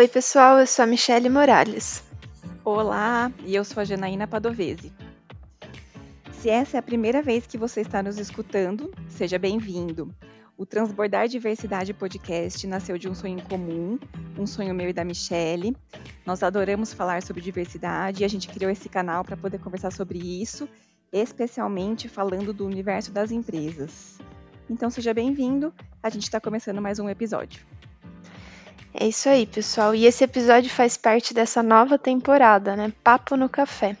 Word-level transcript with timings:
Oi, 0.00 0.08
pessoal, 0.08 0.58
eu 0.58 0.66
sou 0.66 0.82
a 0.82 0.86
Michelle 0.86 1.28
Morales. 1.28 2.02
Olá, 2.64 3.30
e 3.44 3.54
eu 3.54 3.62
sou 3.62 3.82
a 3.82 3.84
Janaína 3.84 4.26
Padovese. 4.26 4.90
Se 6.32 6.48
essa 6.48 6.78
é 6.78 6.80
a 6.80 6.82
primeira 6.82 7.20
vez 7.20 7.46
que 7.46 7.58
você 7.58 7.82
está 7.82 8.02
nos 8.02 8.16
escutando, 8.16 8.90
seja 9.10 9.38
bem-vindo. 9.38 10.10
O 10.56 10.64
Transbordar 10.64 11.28
Diversidade 11.28 11.92
Podcast 11.92 12.66
nasceu 12.66 12.96
de 12.96 13.10
um 13.10 13.14
sonho 13.14 13.42
comum, 13.42 13.98
um 14.38 14.46
sonho 14.46 14.74
meu 14.74 14.88
e 14.88 14.94
da 14.94 15.04
Michelle. 15.04 15.76
Nós 16.24 16.42
adoramos 16.42 16.94
falar 16.94 17.22
sobre 17.22 17.42
diversidade 17.42 18.22
e 18.22 18.24
a 18.24 18.28
gente 18.28 18.48
criou 18.48 18.70
esse 18.70 18.88
canal 18.88 19.22
para 19.22 19.36
poder 19.36 19.58
conversar 19.58 19.92
sobre 19.92 20.18
isso, 20.18 20.66
especialmente 21.12 22.08
falando 22.08 22.54
do 22.54 22.64
universo 22.64 23.12
das 23.12 23.30
empresas. 23.30 24.18
Então 24.70 24.88
seja 24.88 25.12
bem-vindo, 25.12 25.74
a 26.02 26.08
gente 26.08 26.22
está 26.22 26.40
começando 26.40 26.80
mais 26.80 26.98
um 26.98 27.06
episódio. 27.06 27.60
É 28.92 29.06
isso 29.06 29.28
aí, 29.28 29.46
pessoal. 29.46 29.94
E 29.94 30.04
esse 30.06 30.24
episódio 30.24 30.70
faz 30.70 30.96
parte 30.96 31.32
dessa 31.32 31.62
nova 31.62 31.98
temporada, 31.98 32.74
né? 32.74 32.92
Papo 33.04 33.36
no 33.36 33.48
Café. 33.48 33.96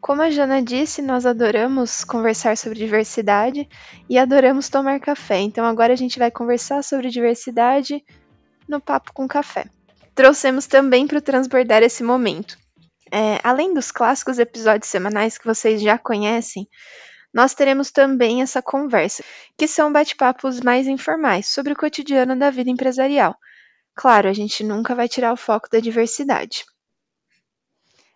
Como 0.00 0.20
a 0.20 0.28
Jana 0.28 0.60
disse, 0.60 1.00
nós 1.00 1.24
adoramos 1.24 2.04
conversar 2.04 2.58
sobre 2.58 2.78
diversidade 2.78 3.66
e 4.08 4.18
adoramos 4.18 4.68
tomar 4.68 5.00
café. 5.00 5.38
Então 5.38 5.64
agora 5.64 5.94
a 5.94 5.96
gente 5.96 6.18
vai 6.18 6.30
conversar 6.30 6.84
sobre 6.84 7.08
diversidade 7.08 8.04
no 8.68 8.80
Papo 8.80 9.14
com 9.14 9.26
Café. 9.26 9.64
Trouxemos 10.14 10.66
também 10.66 11.06
para 11.06 11.22
transbordar 11.22 11.82
esse 11.82 12.02
momento. 12.02 12.58
É, 13.10 13.38
além 13.42 13.72
dos 13.72 13.90
clássicos 13.90 14.38
episódios 14.38 14.90
semanais 14.90 15.38
que 15.38 15.46
vocês 15.46 15.80
já 15.80 15.96
conhecem, 15.96 16.68
nós 17.32 17.54
teremos 17.54 17.90
também 17.90 18.42
essa 18.42 18.60
conversa, 18.60 19.24
que 19.56 19.66
são 19.66 19.92
bate-papos 19.92 20.60
mais 20.60 20.86
informais 20.86 21.48
sobre 21.48 21.72
o 21.72 21.76
cotidiano 21.76 22.38
da 22.38 22.50
vida 22.50 22.70
empresarial. 22.70 23.34
Claro, 23.94 24.28
a 24.28 24.32
gente 24.32 24.64
nunca 24.64 24.94
vai 24.94 25.08
tirar 25.08 25.32
o 25.32 25.36
foco 25.36 25.68
da 25.70 25.78
diversidade. 25.78 26.64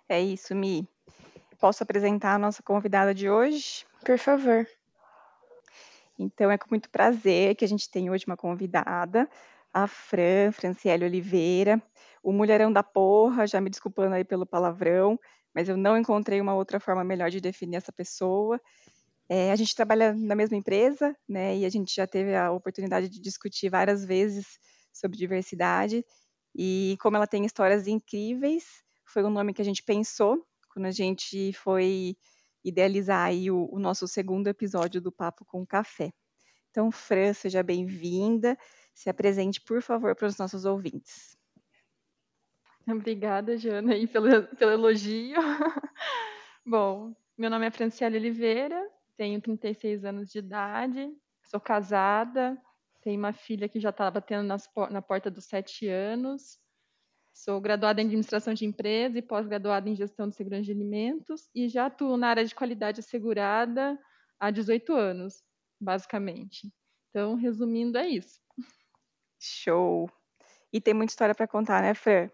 É 0.08 0.20
isso, 0.20 0.54
Mi. 0.54 0.88
Posso 1.60 1.82
apresentar 1.82 2.34
a 2.34 2.38
nossa 2.38 2.62
convidada 2.62 3.14
de 3.14 3.28
hoje? 3.30 3.86
Por 4.04 4.18
favor. 4.18 4.66
Então, 6.18 6.50
é 6.50 6.58
com 6.58 6.66
muito 6.70 6.90
prazer 6.90 7.54
que 7.54 7.64
a 7.64 7.68
gente 7.68 7.88
tem 7.90 8.10
hoje 8.10 8.24
uma 8.26 8.36
convidada, 8.36 9.28
a 9.72 9.86
Fran, 9.86 10.50
Franciele 10.50 11.04
Oliveira, 11.04 11.80
o 12.22 12.32
mulherão 12.32 12.72
da 12.72 12.82
porra, 12.82 13.46
já 13.46 13.60
me 13.60 13.70
desculpando 13.70 14.14
aí 14.14 14.24
pelo 14.24 14.44
palavrão, 14.44 15.18
mas 15.54 15.68
eu 15.68 15.76
não 15.76 15.96
encontrei 15.96 16.40
uma 16.40 16.54
outra 16.54 16.80
forma 16.80 17.04
melhor 17.04 17.30
de 17.30 17.40
definir 17.40 17.76
essa 17.76 17.92
pessoa. 17.92 18.60
É, 19.28 19.52
a 19.52 19.56
gente 19.56 19.76
trabalha 19.76 20.12
na 20.12 20.34
mesma 20.34 20.56
empresa, 20.56 21.14
né, 21.28 21.56
e 21.56 21.64
a 21.64 21.68
gente 21.68 21.94
já 21.94 22.06
teve 22.06 22.34
a 22.34 22.50
oportunidade 22.50 23.08
de 23.08 23.20
discutir 23.20 23.68
várias 23.68 24.04
vezes 24.04 24.58
sobre 24.98 25.16
diversidade, 25.16 26.04
e 26.54 26.96
como 27.00 27.16
ela 27.16 27.26
tem 27.26 27.44
histórias 27.44 27.86
incríveis, 27.86 28.82
foi 29.04 29.22
o 29.22 29.30
nome 29.30 29.54
que 29.54 29.62
a 29.62 29.64
gente 29.64 29.82
pensou 29.82 30.46
quando 30.68 30.86
a 30.86 30.90
gente 30.90 31.52
foi 31.52 32.16
idealizar 32.64 33.32
o, 33.32 33.74
o 33.74 33.78
nosso 33.78 34.06
segundo 34.06 34.48
episódio 34.48 35.00
do 35.00 35.12
Papo 35.12 35.44
com 35.44 35.66
Café. 35.66 36.12
Então, 36.70 36.90
Fran, 36.90 37.32
seja 37.32 37.62
bem-vinda. 37.62 38.56
Se 38.94 39.08
apresente, 39.08 39.60
por 39.60 39.80
favor, 39.80 40.14
para 40.14 40.26
os 40.26 40.36
nossos 40.36 40.64
ouvintes. 40.64 41.36
Obrigada, 42.86 43.56
Jana, 43.56 43.92
aí 43.92 44.06
pelo, 44.06 44.46
pelo 44.56 44.72
elogio. 44.72 45.36
Bom, 46.64 47.14
meu 47.36 47.50
nome 47.50 47.66
é 47.66 47.70
Franciele 47.70 48.16
Oliveira, 48.16 48.82
tenho 49.16 49.40
36 49.40 50.04
anos 50.04 50.30
de 50.30 50.38
idade, 50.38 51.12
sou 51.42 51.60
casada, 51.60 52.60
tenho 53.02 53.18
uma 53.18 53.32
filha 53.32 53.68
que 53.68 53.80
já 53.80 53.90
está 53.90 54.10
batendo 54.10 54.46
nas, 54.46 54.68
na 54.90 55.02
porta 55.02 55.30
dos 55.30 55.44
sete 55.46 55.88
anos, 55.88 56.58
Sou 57.38 57.60
graduada 57.60 58.02
em 58.02 58.04
administração 58.04 58.52
de 58.52 58.64
empresa 58.64 59.16
e 59.16 59.22
pós-graduada 59.22 59.88
em 59.88 59.94
gestão 59.94 60.28
de 60.28 60.34
segurança 60.34 60.64
de 60.64 60.72
alimentos 60.72 61.48
e 61.54 61.68
já 61.68 61.86
atuo 61.86 62.16
na 62.16 62.30
área 62.30 62.44
de 62.44 62.52
qualidade 62.52 62.98
assegurada 62.98 63.96
há 64.40 64.50
18 64.50 64.92
anos, 64.92 65.44
basicamente. 65.80 66.68
Então, 67.08 67.36
resumindo, 67.36 67.96
é 67.96 68.08
isso. 68.08 68.40
Show! 69.38 70.10
E 70.72 70.80
tem 70.80 70.92
muita 70.92 71.12
história 71.12 71.32
para 71.32 71.46
contar, 71.46 71.80
né, 71.80 71.94
Fran? 71.94 72.28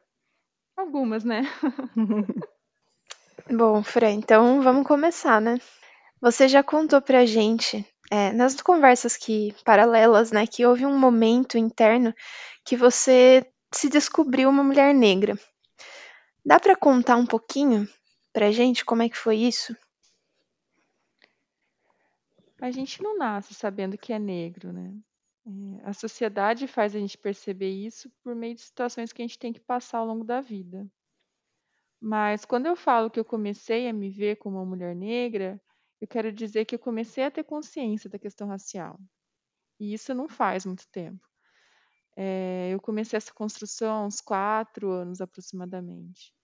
Algumas, 0.74 1.22
né? 1.22 1.42
Bom, 3.52 3.82
Fran, 3.82 4.12
então 4.12 4.62
vamos 4.62 4.86
começar, 4.86 5.38
né? 5.38 5.58
Você 6.18 6.48
já 6.48 6.62
contou 6.62 7.02
pra 7.02 7.26
gente, 7.26 7.86
é, 8.14 8.32
nas 8.32 8.54
conversas 8.60 9.16
que 9.16 9.52
paralelas, 9.64 10.30
né, 10.30 10.46
que 10.46 10.64
houve 10.64 10.86
um 10.86 10.96
momento 10.96 11.58
interno 11.58 12.14
que 12.64 12.76
você 12.76 13.44
se 13.72 13.88
descobriu 13.88 14.48
uma 14.48 14.62
mulher 14.62 14.94
negra. 14.94 15.36
Dá 16.46 16.60
para 16.60 16.76
contar 16.76 17.16
um 17.16 17.26
pouquinho 17.26 17.88
pra 18.32 18.52
gente 18.52 18.84
como 18.84 19.02
é 19.02 19.08
que 19.08 19.18
foi 19.18 19.38
isso? 19.38 19.76
A 22.60 22.70
gente 22.70 23.02
não 23.02 23.18
nasce 23.18 23.52
sabendo 23.52 23.98
que 23.98 24.12
é 24.12 24.18
negro, 24.18 24.72
né? 24.72 24.94
É, 25.44 25.90
a 25.90 25.92
sociedade 25.92 26.68
faz 26.68 26.94
a 26.94 27.00
gente 27.00 27.18
perceber 27.18 27.70
isso 27.70 28.08
por 28.22 28.32
meio 28.36 28.54
de 28.54 28.60
situações 28.60 29.12
que 29.12 29.22
a 29.22 29.24
gente 29.24 29.40
tem 29.40 29.52
que 29.52 29.60
passar 29.60 29.98
ao 29.98 30.06
longo 30.06 30.22
da 30.22 30.40
vida. 30.40 30.86
Mas 32.00 32.44
quando 32.44 32.66
eu 32.66 32.76
falo 32.76 33.10
que 33.10 33.18
eu 33.18 33.24
comecei 33.24 33.88
a 33.88 33.92
me 33.92 34.08
ver 34.08 34.36
como 34.36 34.58
uma 34.58 34.64
mulher 34.64 34.94
negra, 34.94 35.60
eu 36.04 36.08
quero 36.08 36.30
dizer 36.30 36.66
que 36.66 36.74
eu 36.74 36.78
comecei 36.78 37.24
a 37.24 37.30
ter 37.30 37.44
consciência 37.44 38.10
da 38.10 38.18
questão 38.18 38.46
racial. 38.46 39.00
E 39.80 39.94
isso 39.94 40.14
não 40.14 40.28
faz 40.28 40.66
muito 40.66 40.86
tempo. 40.92 41.26
É, 42.14 42.68
eu 42.72 42.78
comecei 42.78 43.16
essa 43.16 43.32
construção 43.32 43.90
há 43.90 44.06
uns 44.06 44.20
quatro 44.20 44.90
anos 44.90 45.22
aproximadamente. 45.22 46.34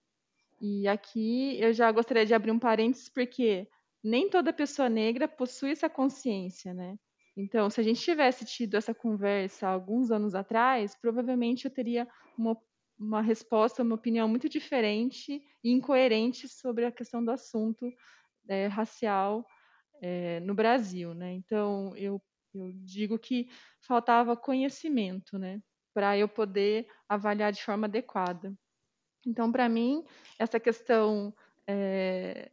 E 0.60 0.88
aqui 0.88 1.60
eu 1.60 1.74
já 1.74 1.92
gostaria 1.92 2.24
de 2.24 2.32
abrir 2.32 2.50
um 2.50 2.58
parênteses, 2.58 3.10
porque 3.10 3.68
nem 4.02 4.30
toda 4.30 4.50
pessoa 4.52 4.88
negra 4.88 5.28
possui 5.28 5.72
essa 5.72 5.90
consciência, 5.90 6.72
né? 6.72 6.98
Então, 7.36 7.68
se 7.68 7.80
a 7.80 7.84
gente 7.84 8.00
tivesse 8.00 8.44
tido 8.46 8.76
essa 8.76 8.94
conversa 8.94 9.68
alguns 9.68 10.10
anos 10.10 10.34
atrás, 10.34 10.96
provavelmente 11.00 11.66
eu 11.66 11.70
teria 11.70 12.08
uma, 12.36 12.56
uma 12.98 13.20
resposta, 13.20 13.82
uma 13.82 13.94
opinião 13.94 14.26
muito 14.26 14.48
diferente 14.48 15.42
e 15.62 15.70
incoerente 15.70 16.48
sobre 16.48 16.86
a 16.86 16.92
questão 16.92 17.22
do 17.22 17.30
assunto 17.30 17.92
é, 18.50 18.66
racial 18.68 19.46
é, 20.02 20.40
no 20.40 20.54
Brasil, 20.54 21.14
né? 21.14 21.32
Então, 21.34 21.96
eu 21.96 22.20
eu 22.54 22.72
digo 22.84 23.18
que 23.18 23.48
faltava 23.80 24.36
conhecimento, 24.36 25.38
né, 25.38 25.62
para 25.94 26.18
eu 26.18 26.28
poder 26.28 26.88
avaliar 27.08 27.52
de 27.52 27.62
forma 27.62 27.86
adequada. 27.86 28.52
Então, 29.26 29.52
para 29.52 29.68
mim, 29.68 30.04
essa 30.38 30.60
questão 30.60 31.34
é, 31.68 32.50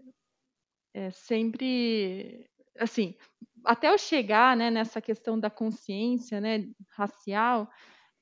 é 0.94 1.12
sempre, 1.12 2.50
assim, 2.80 3.16
até 3.66 3.90
eu 3.90 3.98
chegar, 3.98 4.56
né, 4.58 4.70
nessa 4.72 5.02
questão 5.02 5.40
da 5.40 5.50
consciência, 5.50 6.42
né, 6.42 6.70
racial, 6.92 7.70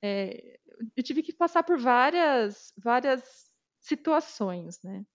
é, 0.03 0.59
eu 0.95 1.03
tive 1.03 1.23
que 1.23 1.33
passar 1.33 1.63
por 1.63 1.79
várias, 1.79 2.73
várias 2.77 3.51
situações, 3.81 4.81
né. 4.83 5.05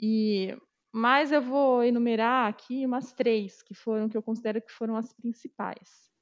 E 0.00 0.56
mas 0.92 1.32
eu 1.32 1.40
vou 1.40 1.82
enumerar 1.82 2.48
aqui 2.48 2.84
umas 2.84 3.12
três 3.12 3.62
que 3.62 3.72
foram 3.72 4.08
que 4.08 4.16
eu 4.16 4.22
considero 4.22 4.60
que 4.60 4.70
foram 4.70 4.94
as 4.94 5.10
principais. 5.12 6.12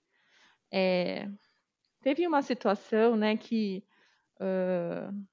É, 0.73 1.29
teve 2.01 2.25
uma 2.27 2.41
situação, 2.41 3.17
né, 3.17 3.37
que 3.37 3.85
uh, 4.41 5.27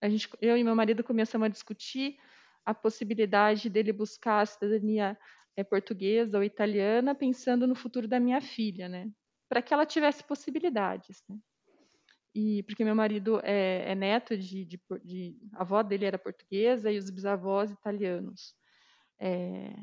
a 0.00 0.08
gente, 0.08 0.28
eu 0.40 0.56
e 0.56 0.62
meu 0.62 0.76
marido 0.76 1.02
começamos 1.02 1.46
a 1.46 1.50
discutir 1.50 2.16
a 2.64 2.72
possibilidade 2.72 3.68
dele 3.68 3.92
buscar 3.92 4.42
a 4.42 4.46
cidadania 4.46 5.18
é, 5.56 5.64
portuguesa 5.64 6.38
ou 6.38 6.44
italiana, 6.44 7.14
pensando 7.14 7.66
no 7.66 7.74
futuro 7.74 8.06
da 8.06 8.20
minha 8.20 8.40
filha, 8.40 8.88
né, 8.88 9.10
para 9.48 9.60
que 9.60 9.74
ela 9.74 9.84
tivesse 9.84 10.22
possibilidades, 10.22 11.24
né. 11.28 11.36
E 12.38 12.62
porque 12.64 12.84
meu 12.84 12.94
marido 12.94 13.40
é, 13.42 13.92
é 13.92 13.94
neto 13.94 14.36
de, 14.36 14.66
de, 14.66 14.78
de, 15.02 15.38
a 15.54 15.62
avó 15.62 15.82
dele 15.82 16.04
era 16.04 16.18
portuguesa 16.18 16.92
e 16.92 16.98
os 16.98 17.08
bisavós 17.08 17.70
italianos. 17.70 18.54
É, 19.18 19.74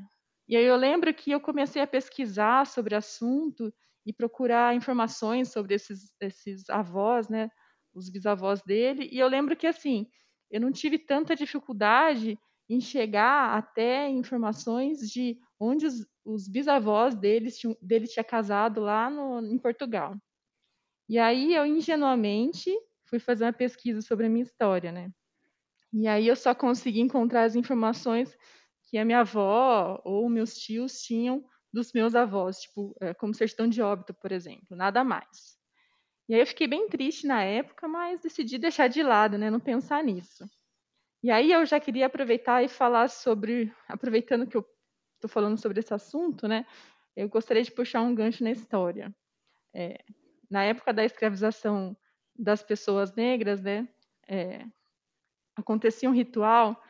e 0.48 0.56
aí 0.56 0.64
eu 0.64 0.76
lembro 0.76 1.12
que 1.16 1.32
eu 1.32 1.42
comecei 1.42 1.82
a 1.82 1.88
pesquisar 1.88 2.68
sobre 2.68 2.94
o 2.94 3.00
assunto 3.00 3.74
e 4.06 4.14
procurar 4.14 4.76
informações 4.76 5.52
sobre 5.52 5.74
esses, 5.74 6.14
esses 6.22 6.70
avós, 6.70 7.28
né, 7.28 7.50
os 7.92 8.08
bisavós 8.08 8.62
dele. 8.62 9.10
E 9.12 9.18
eu 9.18 9.28
lembro 9.28 9.56
que 9.58 9.66
assim, 9.66 10.06
eu 10.52 10.62
não 10.62 10.72
tive 10.72 11.00
tanta 11.00 11.36
dificuldade 11.36 12.38
em 12.70 12.80
chegar 12.80 13.58
até 13.58 14.08
informações 14.10 15.00
de 15.10 15.40
onde 15.60 15.88
os, 15.88 16.06
os 16.24 16.48
bisavós 16.48 17.16
deles 17.16 17.60
dele 17.82 18.06
tinha 18.08 18.24
casado 18.24 18.80
lá 18.80 19.10
no, 19.10 19.40
em 19.44 19.58
Portugal. 19.58 20.16
E 21.08 21.20
aí 21.20 21.54
eu 21.54 21.66
ingenuamente 21.66 22.72
fui 23.06 23.20
fazer 23.20 23.46
uma 23.46 23.54
pesquisa 23.54 24.02
sobre 24.02 24.26
a 24.26 24.30
minha 24.30 24.44
história, 24.44 24.92
né? 24.92 25.12
E 25.94 26.08
aí 26.08 26.28
eu 26.28 26.36
só 26.36 26.56
consegui 26.56 27.02
encontrar 27.02 27.44
as 27.44 27.56
informações 27.56 28.36
que 28.90 28.98
a 28.98 29.06
minha 29.06 29.20
avó 29.20 30.02
ou 30.04 30.28
meus 30.30 30.56
tios 30.56 31.02
tinham 31.02 31.44
dos 31.72 31.92
meus 31.94 32.16
avós, 32.16 32.62
tipo, 32.62 32.96
é, 33.02 33.14
como 33.14 33.34
certidão 33.34 33.68
de 33.68 33.82
óbito, 33.82 34.14
por 34.14 34.32
exemplo, 34.32 34.76
nada 34.76 35.04
mais. 35.04 35.58
E 36.30 36.36
aí 36.36 36.42
eu 36.42 36.48
fiquei 36.48 36.68
bem 36.68 36.88
triste 36.88 37.28
na 37.28 37.44
época, 37.44 37.88
mas 37.88 38.22
decidi 38.22 38.58
deixar 38.58 38.88
de 38.88 39.04
lado, 39.04 39.38
né, 39.38 39.50
não 39.50 39.60
pensar 39.60 40.04
nisso. 40.04 40.46
E 41.24 41.32
aí 41.32 41.52
eu 41.52 41.66
já 41.66 41.80
queria 41.80 42.06
aproveitar 42.06 42.64
e 42.64 42.68
falar 42.68 43.10
sobre, 43.10 43.74
aproveitando 43.88 44.48
que 44.48 44.58
eu 44.58 44.66
estou 45.16 45.30
falando 45.30 45.58
sobre 45.60 45.80
esse 45.80 45.94
assunto, 45.94 46.48
né, 46.48 46.66
eu 47.16 47.30
gostaria 47.30 47.64
de 47.64 47.72
puxar 47.72 48.02
um 48.02 48.16
gancho 48.16 48.44
na 48.44 48.52
história. 48.52 49.14
É, 49.74 50.04
na 50.50 50.64
época 50.64 50.94
da 50.94 51.04
escravização 51.04 51.96
das 52.36 52.64
pessoas 52.64 53.14
negras, 53.14 53.62
né, 53.62 53.88
é, 54.28 54.66
acontecia 55.56 56.10
um 56.10 56.14
ritual 56.14 56.82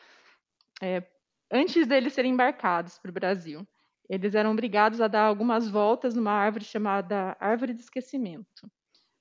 é, 0.82 1.04
antes 1.52 1.88
deles 1.88 2.14
serem 2.14 2.32
embarcados 2.32 2.98
para 2.98 3.10
o 3.12 3.14
Brasil. 3.14 3.68
Eles 4.10 4.36
eram 4.36 4.52
obrigados 4.52 5.00
a 5.02 5.08
dar 5.08 5.24
algumas 5.24 5.70
voltas 5.70 6.14
numa 6.14 6.32
árvore 6.32 6.66
chamada 6.66 7.38
árvore 7.40 7.74
de 7.74 7.82
esquecimento, 7.82 8.70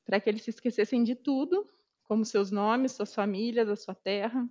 para 0.04 0.20
que 0.20 0.28
eles 0.28 0.42
se 0.42 0.50
esquecessem 0.50 1.04
de 1.04 1.14
tudo, 1.14 1.68
como 2.04 2.24
seus 2.24 2.50
nomes, 2.50 2.92
suas 2.92 3.14
famílias, 3.14 3.68
a 3.68 3.76
sua 3.76 3.94
terra. 3.94 4.46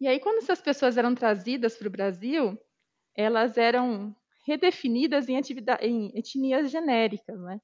E 0.00 0.08
aí, 0.08 0.18
quando 0.18 0.38
essas 0.38 0.60
pessoas 0.60 0.96
eram 0.96 1.14
trazidas 1.14 1.76
para 1.76 1.88
o 1.88 1.90
Brasil, 1.90 2.58
elas 3.14 3.56
eram 3.56 4.14
redefinidas 4.46 5.28
em, 5.28 5.36
em 5.80 6.18
etnias 6.18 6.70
genéricas, 6.70 7.38
né? 7.40 7.60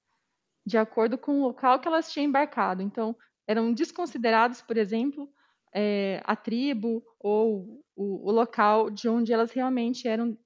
De 0.65 0.79
acordo 0.79 1.19
com 1.19 1.41
o 1.41 1.43
local 1.43 1.81
que 1.81 1.89
elas 1.89 2.11
tinham 2.13 2.27
embarcado. 2.27 2.83
Então, 2.83 3.17
eram 3.47 3.73
desconsiderados, 3.73 4.63
por 4.63 4.77
exemplo, 4.77 5.29
é, 5.75 6.21
a 6.25 6.37
tribo 6.37 7.03
ou 7.19 7.83
o, 7.97 8.29
o, 8.29 8.33
local 8.33 8.91
de 8.91 9.09
onde 9.09 9.33
elas 9.33 9.51
realmente 9.53 10.07
eram 10.07 10.39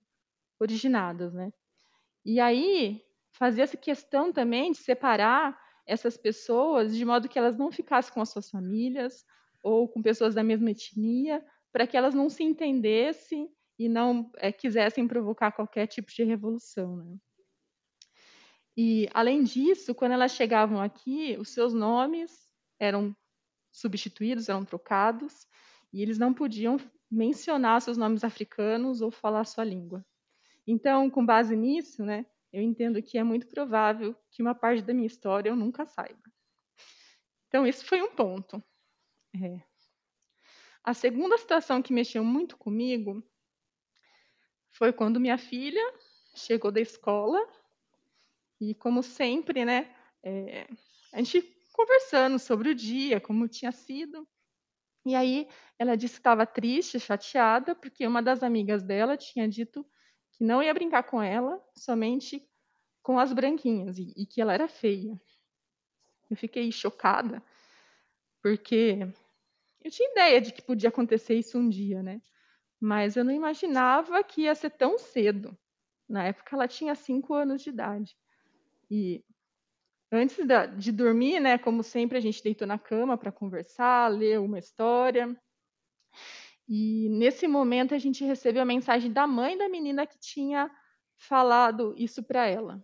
originadas, 0.59 1.35
né? 1.35 1.53
E 2.25 2.41
aí 2.41 3.03
fazia-se 3.33 3.77
questão 3.77 4.33
também 4.33 4.73
de 4.73 4.79
separar 4.79 5.59
essas 5.87 6.17
pessoas 6.17 6.97
de 6.97 7.05
modo 7.05 7.29
que 7.29 7.39
elas 7.39 7.57
não 7.57 7.71
ficassem 7.71 8.13
com 8.13 8.21
as 8.21 8.31
suas 8.31 8.51
famílias 8.51 9.25
ou 9.63 9.89
com 9.89 10.03
pessoas 10.03 10.35
da 10.35 10.43
mesma 10.43 10.71
etnia, 10.71 11.45
para 11.73 11.87
que 11.87 11.97
elas 11.97 12.15
não 12.15 12.31
se 12.31 12.43
entendessem 12.43 13.51
e 13.79 13.89
não 13.89 14.31
é, 14.39 14.51
quisessem 14.51 15.07
provocar 15.07 15.53
qualquer 15.53 15.87
tipo 15.87 16.11
de 16.11 16.25
revolução, 16.25 16.97
né? 16.97 17.17
E 18.77 19.09
além 19.15 19.43
disso, 19.43 19.95
quando 19.95 20.13
elas 20.13 20.33
chegavam 20.33 20.81
aqui, 20.81 21.37
os 21.39 21.49
seus 21.49 21.73
nomes 21.73 22.53
eram 22.79 23.17
substituídos, 23.73 24.49
eram 24.49 24.65
trocados, 24.65 25.47
e 25.93 26.03
eles 26.03 26.19
não 26.19 26.35
podiam 26.35 26.77
mencionar 27.11 27.81
seus 27.81 27.97
nomes 27.97 28.23
africanos 28.23 29.01
ou 29.01 29.11
falar 29.11 29.45
sua 29.45 29.65
língua. 29.65 30.05
Então, 30.67 31.09
com 31.09 31.25
base 31.25 31.57
nisso, 31.57 32.05
né, 32.05 32.27
eu 32.53 32.61
entendo 32.61 33.03
que 33.03 33.17
é 33.17 33.23
muito 33.23 33.47
provável 33.47 34.15
que 34.31 34.43
uma 34.43 34.55
parte 34.55 34.83
da 34.83 34.93
minha 34.93 35.07
história 35.07 35.49
eu 35.49 35.57
nunca 35.57 35.87
saiba. 35.87 36.23
Então, 37.49 37.67
isso 37.67 37.85
foi 37.87 38.03
um 38.03 38.11
ponto. 38.15 38.63
É. 39.35 39.63
A 40.83 40.93
segunda 40.93 41.39
situação 41.39 41.81
que 41.81 41.93
mexeu 41.93 42.25
muito 42.25 42.57
comigo 42.57 43.23
foi 44.71 44.93
quando 44.93 45.21
minha 45.21 45.39
filha 45.39 45.83
chegou 46.35 46.71
da 46.71 46.81
escola 46.81 47.39
e, 48.61 48.75
como 48.75 49.03
sempre, 49.03 49.65
né, 49.65 49.95
é, 50.23 50.67
a 51.13 51.19
gente 51.19 51.43
conversando 51.73 52.39
sobre 52.39 52.71
o 52.71 52.75
dia, 52.75 53.21
como 53.21 53.49
tinha 53.49 53.71
sido. 53.71 54.27
E 55.05 55.15
aí 55.15 55.49
ela 55.79 55.97
disse 55.97 56.15
que 56.15 56.21
estava 56.21 56.47
triste, 56.47 56.99
chateada, 56.99 57.75
porque 57.75 58.07
uma 58.07 58.23
das 58.23 58.43
amigas 58.43 58.83
dela 58.83 59.17
tinha 59.17 59.49
dito 59.49 59.87
que 60.33 60.45
não 60.45 60.63
ia 60.63 60.75
brincar 60.75 61.03
com 61.05 61.23
ela, 61.23 61.63
somente 61.77 62.47
com 63.03 63.19
as 63.19 63.33
branquinhas, 63.33 63.99
e, 63.99 64.13
e 64.17 64.27
que 64.27 64.41
ela 64.41 64.53
era 64.53 64.67
feia. 64.67 65.21
Eu 66.29 66.37
fiquei 66.37 66.73
chocada, 66.73 67.43
porque 68.43 68.99
eu 69.85 69.91
tinha 69.91 70.11
ideia 70.11 70.41
de 70.41 70.53
que 70.53 70.61
podia 70.61 70.89
acontecer 70.89 71.35
isso 71.35 71.57
um 71.57 71.69
dia, 71.69 72.03
né? 72.03 72.21
Mas 72.81 73.17
eu 73.17 73.25
não 73.25 73.33
imaginava 73.33 74.23
que 74.25 74.43
ia 74.43 74.55
ser 74.55 74.71
tão 74.71 74.99
cedo. 74.99 75.57
Na 76.09 76.25
época 76.25 76.57
ela 76.57 76.67
tinha 76.67 76.95
cinco 76.95 77.33
anos 77.33 77.63
de 77.63 77.71
idade. 77.71 78.17
E 78.91 79.25
Antes 80.11 80.39
de 80.79 80.93
dormir, 80.93 81.41
né, 81.41 81.59
como 81.59 81.83
sempre, 81.83 82.17
a 82.17 82.21
gente 82.21 82.43
deitou 82.43 82.67
na 82.67 82.79
cama 82.79 83.19
para 83.19 83.33
conversar, 83.33 84.09
ler 84.09 84.39
uma 84.39 84.59
história. 84.59 85.37
E 86.69 87.09
nesse 87.11 87.49
momento 87.49 87.95
a 87.95 87.99
gente 87.99 88.25
recebeu 88.25 88.63
a 88.63 88.67
mensagem 88.67 89.13
da 89.13 89.27
mãe 89.27 89.59
da 89.59 89.69
menina 89.69 90.07
que 90.07 90.19
tinha 90.19 90.71
falado 91.17 91.93
isso 91.97 92.23
para 92.23 92.47
ela. 92.47 92.83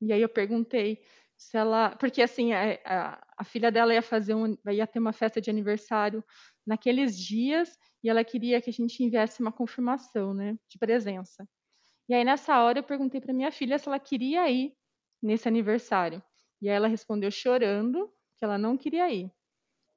E 0.00 0.12
aí 0.12 0.20
eu 0.20 0.28
perguntei 0.28 1.02
se 1.36 1.56
ela, 1.56 1.96
porque 1.96 2.20
assim 2.20 2.52
a, 2.52 2.78
a, 2.84 3.26
a, 3.38 3.44
filha 3.44 3.70
dela 3.72 3.94
ia 3.94 4.02
fazer 4.02 4.34
um, 4.34 4.56
ia 4.70 4.86
ter 4.86 4.98
uma 4.98 5.12
festa 5.12 5.40
de 5.40 5.48
aniversário 5.48 6.22
naqueles 6.66 7.18
dias 7.18 7.78
e 8.02 8.10
ela 8.10 8.24
queria 8.24 8.60
que 8.60 8.70
a 8.70 8.72
gente 8.72 9.02
enviasse 9.02 9.40
uma 9.40 9.52
confirmação, 9.52 10.34
né, 10.34 10.58
de 10.68 10.78
presença. 10.78 11.48
E 12.08 12.14
aí 12.14 12.24
nessa 12.24 12.60
hora 12.62 12.80
eu 12.80 12.84
perguntei 12.84 13.20
para 13.20 13.32
minha 13.32 13.50
filha 13.50 13.78
se 13.78 13.88
ela 13.88 13.98
queria 13.98 14.50
ir 14.50 14.74
nesse 15.22 15.48
aniversário. 15.48 16.22
E 16.60 16.68
aí 16.68 16.76
ela 16.76 16.88
respondeu 16.88 17.30
chorando 17.30 18.12
que 18.36 18.44
ela 18.44 18.58
não 18.58 18.76
queria 18.76 19.10
ir. 19.12 19.30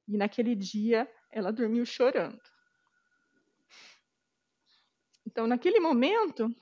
E 0.07 0.17
naquele 0.17 0.55
dia 0.55 1.09
ela 1.31 1.51
dormiu 1.51 1.85
chorando. 1.85 2.39
Então, 5.25 5.47
naquele 5.47 5.79
momento. 5.79 6.53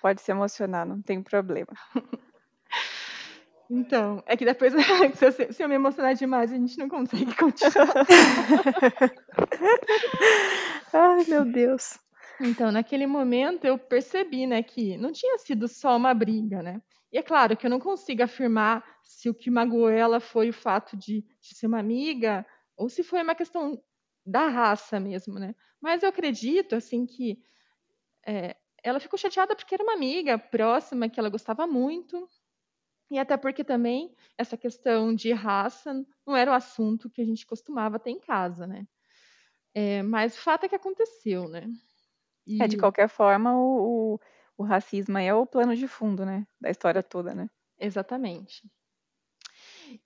Pode 0.00 0.20
se 0.20 0.30
emocionar, 0.30 0.86
não 0.86 1.00
tem 1.00 1.22
problema. 1.22 1.72
Então, 3.74 4.22
é 4.26 4.36
que 4.36 4.44
depois, 4.44 4.74
se 5.16 5.24
eu, 5.24 5.32
se 5.32 5.62
eu 5.62 5.68
me 5.68 5.76
emocionar 5.76 6.14
demais, 6.14 6.52
a 6.52 6.56
gente 6.56 6.76
não 6.76 6.90
consegue 6.90 7.34
continuar. 7.34 7.88
Ai, 10.92 11.24
meu 11.26 11.50
Deus. 11.50 11.98
Então, 12.38 12.70
naquele 12.70 13.06
momento, 13.06 13.64
eu 13.64 13.78
percebi, 13.78 14.46
né, 14.46 14.62
que 14.62 14.98
não 14.98 15.10
tinha 15.10 15.38
sido 15.38 15.66
só 15.68 15.96
uma 15.96 16.12
briga, 16.12 16.62
né? 16.62 16.82
E 17.12 17.18
é 17.18 17.22
claro 17.22 17.56
que 17.56 17.66
eu 17.66 17.70
não 17.70 17.78
consigo 17.78 18.22
afirmar 18.22 18.82
se 19.02 19.28
o 19.28 19.34
que 19.34 19.50
magoou 19.50 19.90
ela 19.90 20.18
foi 20.18 20.48
o 20.48 20.52
fato 20.52 20.96
de, 20.96 21.22
de 21.40 21.54
ser 21.54 21.66
uma 21.66 21.78
amiga 21.78 22.46
ou 22.76 22.88
se 22.88 23.02
foi 23.02 23.22
uma 23.22 23.34
questão 23.34 23.82
da 24.24 24.48
raça 24.48 24.98
mesmo, 24.98 25.38
né? 25.38 25.54
Mas 25.80 26.02
eu 26.02 26.08
acredito, 26.08 26.74
assim, 26.74 27.04
que 27.04 27.42
é, 28.26 28.56
ela 28.82 28.98
ficou 28.98 29.18
chateada 29.18 29.54
porque 29.54 29.74
era 29.74 29.84
uma 29.84 29.92
amiga 29.92 30.38
próxima 30.38 31.08
que 31.08 31.20
ela 31.20 31.28
gostava 31.28 31.66
muito 31.66 32.28
e 33.10 33.18
até 33.18 33.36
porque 33.36 33.62
também 33.62 34.14
essa 34.38 34.56
questão 34.56 35.14
de 35.14 35.32
raça 35.32 35.92
não 36.26 36.34
era 36.34 36.50
o 36.50 36.54
assunto 36.54 37.10
que 37.10 37.20
a 37.20 37.24
gente 37.24 37.44
costumava 37.44 37.98
ter 37.98 38.10
em 38.10 38.18
casa, 38.18 38.66
né? 38.66 38.86
É, 39.74 40.02
mas 40.02 40.34
o 40.34 40.40
fato 40.40 40.64
é 40.64 40.68
que 40.68 40.76
aconteceu, 40.76 41.46
né? 41.46 41.68
E... 42.46 42.62
É, 42.62 42.66
de 42.66 42.78
qualquer 42.78 43.08
forma, 43.08 43.54
o, 43.54 44.14
o 44.14 44.20
o 44.62 44.64
racismo 44.64 45.18
é 45.18 45.34
o 45.34 45.46
plano 45.46 45.74
de 45.76 45.88
fundo, 45.88 46.24
né, 46.24 46.46
da 46.60 46.70
história 46.70 47.02
toda, 47.02 47.34
né? 47.34 47.48
Exatamente. 47.78 48.62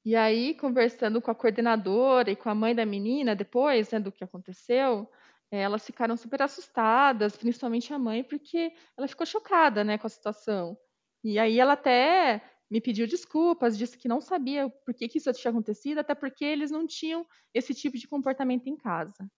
E 0.04 0.16
aí, 0.16 0.54
conversando 0.54 1.20
com 1.20 1.30
a 1.30 1.34
coordenadora 1.34 2.30
e 2.30 2.36
com 2.36 2.48
a 2.48 2.54
mãe 2.54 2.75
da 2.75 2.86
menina, 2.86 3.36
depois 3.36 3.90
né, 3.90 4.00
do 4.00 4.10
que 4.10 4.25
aconteceu, 4.25 5.08
eh, 5.50 5.60
elas 5.60 5.84
ficaram 5.84 6.16
super 6.16 6.42
assustadas, 6.42 7.36
principalmente 7.36 7.92
a 7.92 7.98
mãe, 7.98 8.25
porque 8.25 8.72
ela 8.96 9.06
ficou 9.06 9.26
chocada 9.26 9.84
né, 9.84 9.98
com 9.98 10.06
a 10.06 10.10
situação. 10.10 10.76
E 11.22 11.38
aí 11.38 11.60
ela 11.60 11.75
até 11.75 12.42
me 12.70 12.80
pediu 12.80 13.06
desculpas, 13.06 13.76
disse 13.78 13.98
que 13.98 14.08
não 14.08 14.20
sabia 14.20 14.68
por 14.84 14.94
que, 14.94 15.08
que 15.08 15.18
isso 15.18 15.32
tinha 15.34 15.50
acontecido, 15.50 15.98
até 15.98 16.14
porque 16.14 16.44
eles 16.44 16.70
não 16.70 16.86
tinham 16.86 17.26
esse 17.54 17.75
tipo 17.75 17.96
de 17.96 18.08
comportamento 18.08 18.66
em 18.66 18.76
casa. 18.76 19.30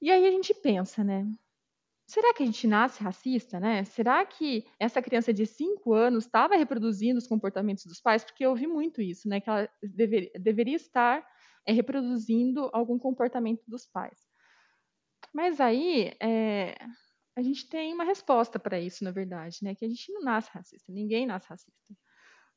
E 0.00 0.10
aí 0.10 0.26
a 0.26 0.30
gente 0.30 0.52
pensa, 0.54 1.02
né? 1.02 1.26
Será 2.12 2.34
que 2.34 2.42
a 2.42 2.46
gente 2.46 2.66
nasce 2.66 3.02
racista, 3.02 3.58
né? 3.58 3.84
Será 3.84 4.22
que 4.26 4.66
essa 4.78 5.00
criança 5.00 5.32
de 5.32 5.46
5 5.46 5.94
anos 5.94 6.26
estava 6.26 6.54
reproduzindo 6.56 7.16
os 7.16 7.26
comportamentos 7.26 7.86
dos 7.86 8.02
pais? 8.02 8.22
Porque 8.22 8.44
eu 8.44 8.50
ouvi 8.50 8.66
muito 8.66 9.00
isso, 9.00 9.26
né? 9.26 9.40
Que 9.40 9.48
ela 9.48 9.66
dever, 9.82 10.30
deveria 10.38 10.76
estar 10.76 11.26
é, 11.66 11.72
reproduzindo 11.72 12.68
algum 12.74 12.98
comportamento 12.98 13.62
dos 13.66 13.86
pais. 13.86 14.28
Mas 15.32 15.58
aí 15.58 16.12
é, 16.20 16.74
a 17.34 17.40
gente 17.40 17.66
tem 17.66 17.94
uma 17.94 18.04
resposta 18.04 18.58
para 18.58 18.78
isso, 18.78 19.02
na 19.04 19.10
verdade, 19.10 19.60
né? 19.62 19.74
Que 19.74 19.86
a 19.86 19.88
gente 19.88 20.12
não 20.12 20.20
nasce 20.20 20.50
racista, 20.52 20.92
ninguém 20.92 21.24
nasce 21.24 21.48
racista. 21.48 21.96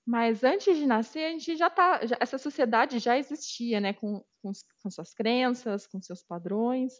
Mas 0.06 0.44
antes 0.44 0.76
de 0.76 0.86
nascer, 0.86 1.28
a 1.28 1.32
gente 1.32 1.56
já 1.56 1.70
tá, 1.70 2.02
essa 2.20 2.38
sociedade 2.38 3.00
já 3.00 3.18
existia, 3.18 3.80
né? 3.80 3.94
Com, 3.94 4.22
com, 4.42 4.52
com 4.84 4.92
suas 4.92 5.14
crenças, 5.14 5.88
com 5.88 6.02
seus 6.02 6.22
padrões. 6.22 6.92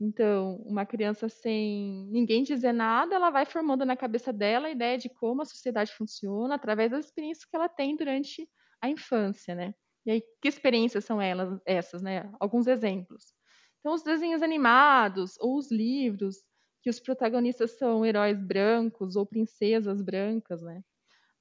Então, 0.00 0.56
uma 0.64 0.86
criança 0.86 1.28
sem 1.28 2.06
ninguém 2.10 2.42
dizer 2.42 2.72
nada, 2.72 3.14
ela 3.14 3.30
vai 3.30 3.44
formando 3.44 3.84
na 3.84 3.96
cabeça 3.96 4.32
dela 4.32 4.68
a 4.68 4.70
ideia 4.70 4.96
de 4.96 5.10
como 5.10 5.42
a 5.42 5.44
sociedade 5.44 5.92
funciona 5.92 6.54
através 6.54 6.90
das 6.90 7.06
experiências 7.06 7.44
que 7.44 7.54
ela 7.56 7.68
tem 7.68 7.96
durante 7.96 8.48
a 8.80 8.88
infância, 8.88 9.54
né? 9.54 9.74
E 10.06 10.10
aí, 10.12 10.22
que 10.40 10.48
experiências 10.48 11.04
são 11.04 11.20
elas, 11.20 11.60
essas, 11.66 12.00
né? 12.02 12.32
Alguns 12.40 12.66
exemplos. 12.66 13.34
Então, 13.80 13.92
os 13.94 14.02
desenhos 14.02 14.42
animados 14.42 15.36
ou 15.38 15.58
os 15.58 15.70
livros 15.70 16.36
que 16.82 16.88
os 16.88 16.98
protagonistas 16.98 17.72
são 17.76 18.04
heróis 18.06 18.40
brancos 18.42 19.16
ou 19.16 19.26
princesas 19.26 20.00
brancas, 20.02 20.62
né? 20.62 20.82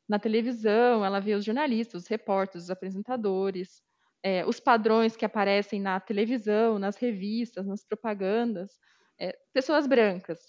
na 0.07 0.19
televisão, 0.19 1.05
ela 1.05 1.19
vê 1.19 1.35
os 1.35 1.45
jornalistas, 1.45 2.03
os 2.03 2.07
repórteres, 2.07 2.65
os 2.65 2.69
apresentadores, 2.71 3.81
é, 4.23 4.45
os 4.45 4.59
padrões 4.59 5.15
que 5.15 5.25
aparecem 5.25 5.79
na 5.81 5.99
televisão, 5.99 6.77
nas 6.77 6.95
revistas, 6.95 7.65
nas 7.65 7.83
propagandas, 7.83 8.77
é, 9.19 9.37
pessoas 9.53 9.87
brancas. 9.87 10.39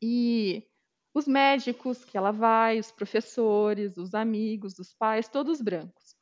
E 0.00 0.66
os 1.14 1.26
médicos 1.26 2.04
que 2.04 2.16
ela 2.16 2.30
vai, 2.30 2.78
os 2.78 2.90
professores, 2.90 3.96
os 3.96 4.14
amigos, 4.14 4.78
os 4.78 4.92
pais, 4.92 5.28
todos 5.28 5.60
brancos. 5.60 6.16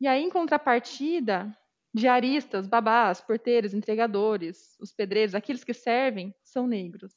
E 0.00 0.06
aí, 0.06 0.22
em 0.22 0.30
contrapartida, 0.30 1.56
diaristas, 1.94 2.66
babás, 2.66 3.20
porteiros, 3.20 3.72
entregadores, 3.72 4.76
os 4.80 4.92
pedreiros, 4.92 5.34
aqueles 5.34 5.62
que 5.62 5.72
servem, 5.72 6.34
são 6.42 6.66
negros. 6.66 7.14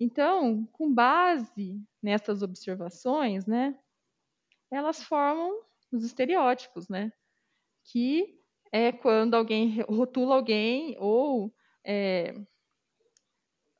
Então, 0.00 0.66
com 0.72 0.92
base 0.92 1.80
nessas 2.02 2.42
observações, 2.42 3.46
né, 3.46 3.78
elas 4.70 5.02
formam 5.04 5.62
os 5.92 6.04
estereótipos, 6.04 6.88
né, 6.88 7.12
que 7.84 8.38
é 8.72 8.90
quando 8.92 9.34
alguém 9.34 9.80
rotula 9.82 10.34
alguém 10.34 10.96
ou 10.98 11.54
é, 11.84 12.34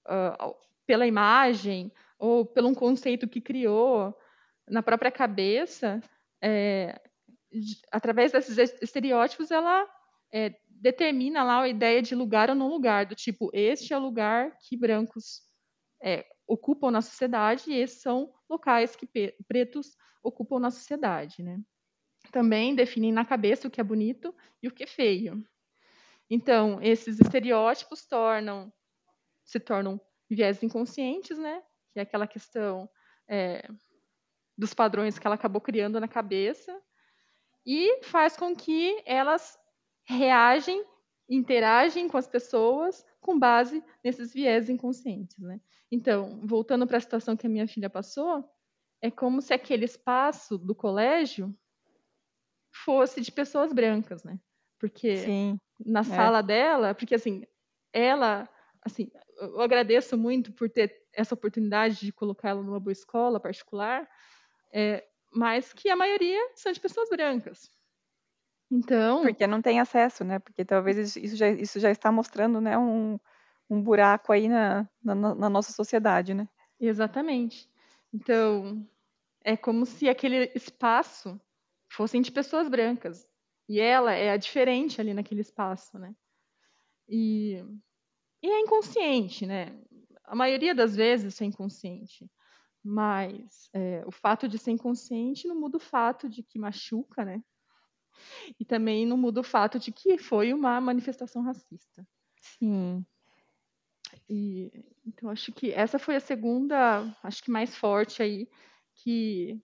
uh, 0.06 0.54
pela 0.86 1.06
imagem 1.06 1.90
ou 2.18 2.46
pelo 2.46 2.68
um 2.68 2.74
conceito 2.74 3.28
que 3.28 3.40
criou 3.40 4.16
na 4.68 4.82
própria 4.82 5.10
cabeça, 5.10 6.00
é, 6.42 7.00
através 7.90 8.32
desses 8.32 8.56
estereótipos, 8.80 9.50
ela 9.50 9.86
é, 10.32 10.54
determina 10.68 11.42
lá 11.42 11.62
a 11.62 11.68
ideia 11.68 12.02
de 12.02 12.14
lugar 12.14 12.50
ou 12.50 12.54
não 12.54 12.68
lugar, 12.68 13.06
do 13.06 13.14
tipo, 13.14 13.50
este 13.52 13.92
é 13.92 13.98
o 13.98 14.00
lugar 14.00 14.56
que 14.58 14.76
brancos 14.76 15.42
é, 16.02 16.26
ocupam 16.46 16.90
na 16.90 17.00
sociedade 17.00 17.70
e 17.70 17.74
esses 17.74 18.00
são 18.00 18.32
locais 18.48 18.94
que 18.96 19.08
pretos 19.46 19.96
ocupam 20.22 20.58
na 20.58 20.70
sociedade, 20.70 21.42
né? 21.42 21.60
Também 22.34 22.74
definem 22.74 23.12
na 23.12 23.24
cabeça 23.24 23.68
o 23.68 23.70
que 23.70 23.80
é 23.80 23.84
bonito 23.84 24.34
e 24.60 24.66
o 24.66 24.72
que 24.72 24.82
é 24.82 24.86
feio. 24.88 25.40
Então, 26.28 26.82
esses 26.82 27.20
estereótipos 27.20 28.04
tornam 28.06 28.72
se 29.44 29.60
tornam 29.60 30.00
viés 30.28 30.60
inconscientes, 30.60 31.38
né? 31.38 31.62
Que 31.92 32.00
é 32.00 32.02
aquela 32.02 32.26
questão 32.26 32.90
é, 33.28 33.70
dos 34.58 34.74
padrões 34.74 35.16
que 35.16 35.24
ela 35.24 35.36
acabou 35.36 35.60
criando 35.60 36.00
na 36.00 36.08
cabeça 36.08 36.76
e 37.64 38.02
faz 38.02 38.36
com 38.36 38.52
que 38.52 39.00
elas 39.06 39.56
reagem, 40.02 40.84
interagem 41.28 42.08
com 42.08 42.16
as 42.18 42.26
pessoas 42.26 43.06
com 43.20 43.38
base 43.38 43.80
nesses 44.02 44.34
viés 44.34 44.68
inconscientes, 44.68 45.38
né? 45.38 45.60
Então, 45.88 46.44
voltando 46.44 46.84
para 46.84 46.96
a 46.96 47.00
situação 47.00 47.36
que 47.36 47.46
a 47.46 47.50
minha 47.50 47.68
filha 47.68 47.88
passou, 47.88 48.44
é 49.00 49.08
como 49.08 49.40
se 49.40 49.54
aquele 49.54 49.84
espaço 49.84 50.58
do 50.58 50.74
colégio 50.74 51.56
fosse 52.74 53.20
de 53.20 53.30
pessoas 53.32 53.72
brancas, 53.72 54.24
né? 54.24 54.38
Porque 54.78 55.14
Sim, 55.16 55.58
na 55.84 56.00
é. 56.00 56.04
sala 56.04 56.42
dela, 56.42 56.94
porque 56.94 57.14
assim, 57.14 57.44
ela, 57.92 58.48
assim, 58.82 59.10
eu 59.38 59.60
agradeço 59.60 60.16
muito 60.16 60.52
por 60.52 60.68
ter 60.68 60.94
essa 61.12 61.34
oportunidade 61.34 62.00
de 62.00 62.12
colocar 62.12 62.50
ela 62.50 62.62
numa 62.62 62.80
boa 62.80 62.92
escola 62.92 63.40
particular, 63.40 64.08
é, 64.72 65.06
mas 65.32 65.72
que 65.72 65.88
a 65.88 65.96
maioria 65.96 66.40
são 66.54 66.72
de 66.72 66.80
pessoas 66.80 67.08
brancas. 67.08 67.70
Então, 68.70 69.22
Porque 69.22 69.46
não 69.46 69.62
tem 69.62 69.78
acesso, 69.80 70.24
né? 70.24 70.38
Porque 70.38 70.64
talvez 70.64 70.96
isso- 70.98 71.18
isso 71.18 71.36
já, 71.36 71.48
isso 71.50 71.78
já 71.78 71.90
está 71.90 72.10
mostrando, 72.10 72.60
né, 72.60 72.76
um, 72.76 73.18
um 73.70 73.80
buraco 73.82 74.32
aí 74.32 74.48
na, 74.48 74.88
na, 75.02 75.14
na 75.14 75.48
nossa 75.50 75.72
sociedade, 75.72 76.34
né? 76.34 76.48
Exatamente. 76.80 77.70
Então, 78.12 78.86
é 79.44 79.56
como 79.56 79.86
se 79.86 80.08
aquele 80.08 80.50
espaço 80.54 81.40
fossem 81.94 82.20
de 82.20 82.30
pessoas 82.30 82.68
brancas. 82.68 83.26
E 83.68 83.80
ela 83.80 84.12
é 84.12 84.30
a 84.30 84.36
diferente 84.36 85.00
ali 85.00 85.14
naquele 85.14 85.40
espaço, 85.40 85.98
né? 85.98 86.14
E, 87.08 87.64
e 88.42 88.46
é 88.46 88.60
inconsciente, 88.60 89.46
né? 89.46 89.78
A 90.24 90.34
maioria 90.34 90.74
das 90.74 90.94
vezes 90.94 91.40
é 91.40 91.44
inconsciente. 91.44 92.30
Mas 92.82 93.70
é, 93.72 94.04
o 94.06 94.10
fato 94.10 94.46
de 94.46 94.58
ser 94.58 94.72
inconsciente 94.72 95.48
não 95.48 95.58
muda 95.58 95.78
o 95.78 95.80
fato 95.80 96.28
de 96.28 96.42
que 96.42 96.58
machuca, 96.58 97.24
né? 97.24 97.42
E 98.60 98.64
também 98.64 99.06
não 99.06 99.16
muda 99.16 99.40
o 99.40 99.44
fato 99.44 99.78
de 99.78 99.90
que 99.90 100.18
foi 100.18 100.52
uma 100.52 100.78
manifestação 100.80 101.42
racista. 101.42 102.06
Sim. 102.40 103.04
E, 104.28 104.70
então, 105.06 105.30
acho 105.30 105.52
que 105.52 105.72
essa 105.72 105.98
foi 105.98 106.16
a 106.16 106.20
segunda, 106.20 107.16
acho 107.22 107.42
que 107.42 107.50
mais 107.50 107.74
forte 107.74 108.22
aí, 108.22 108.48
que, 108.96 109.60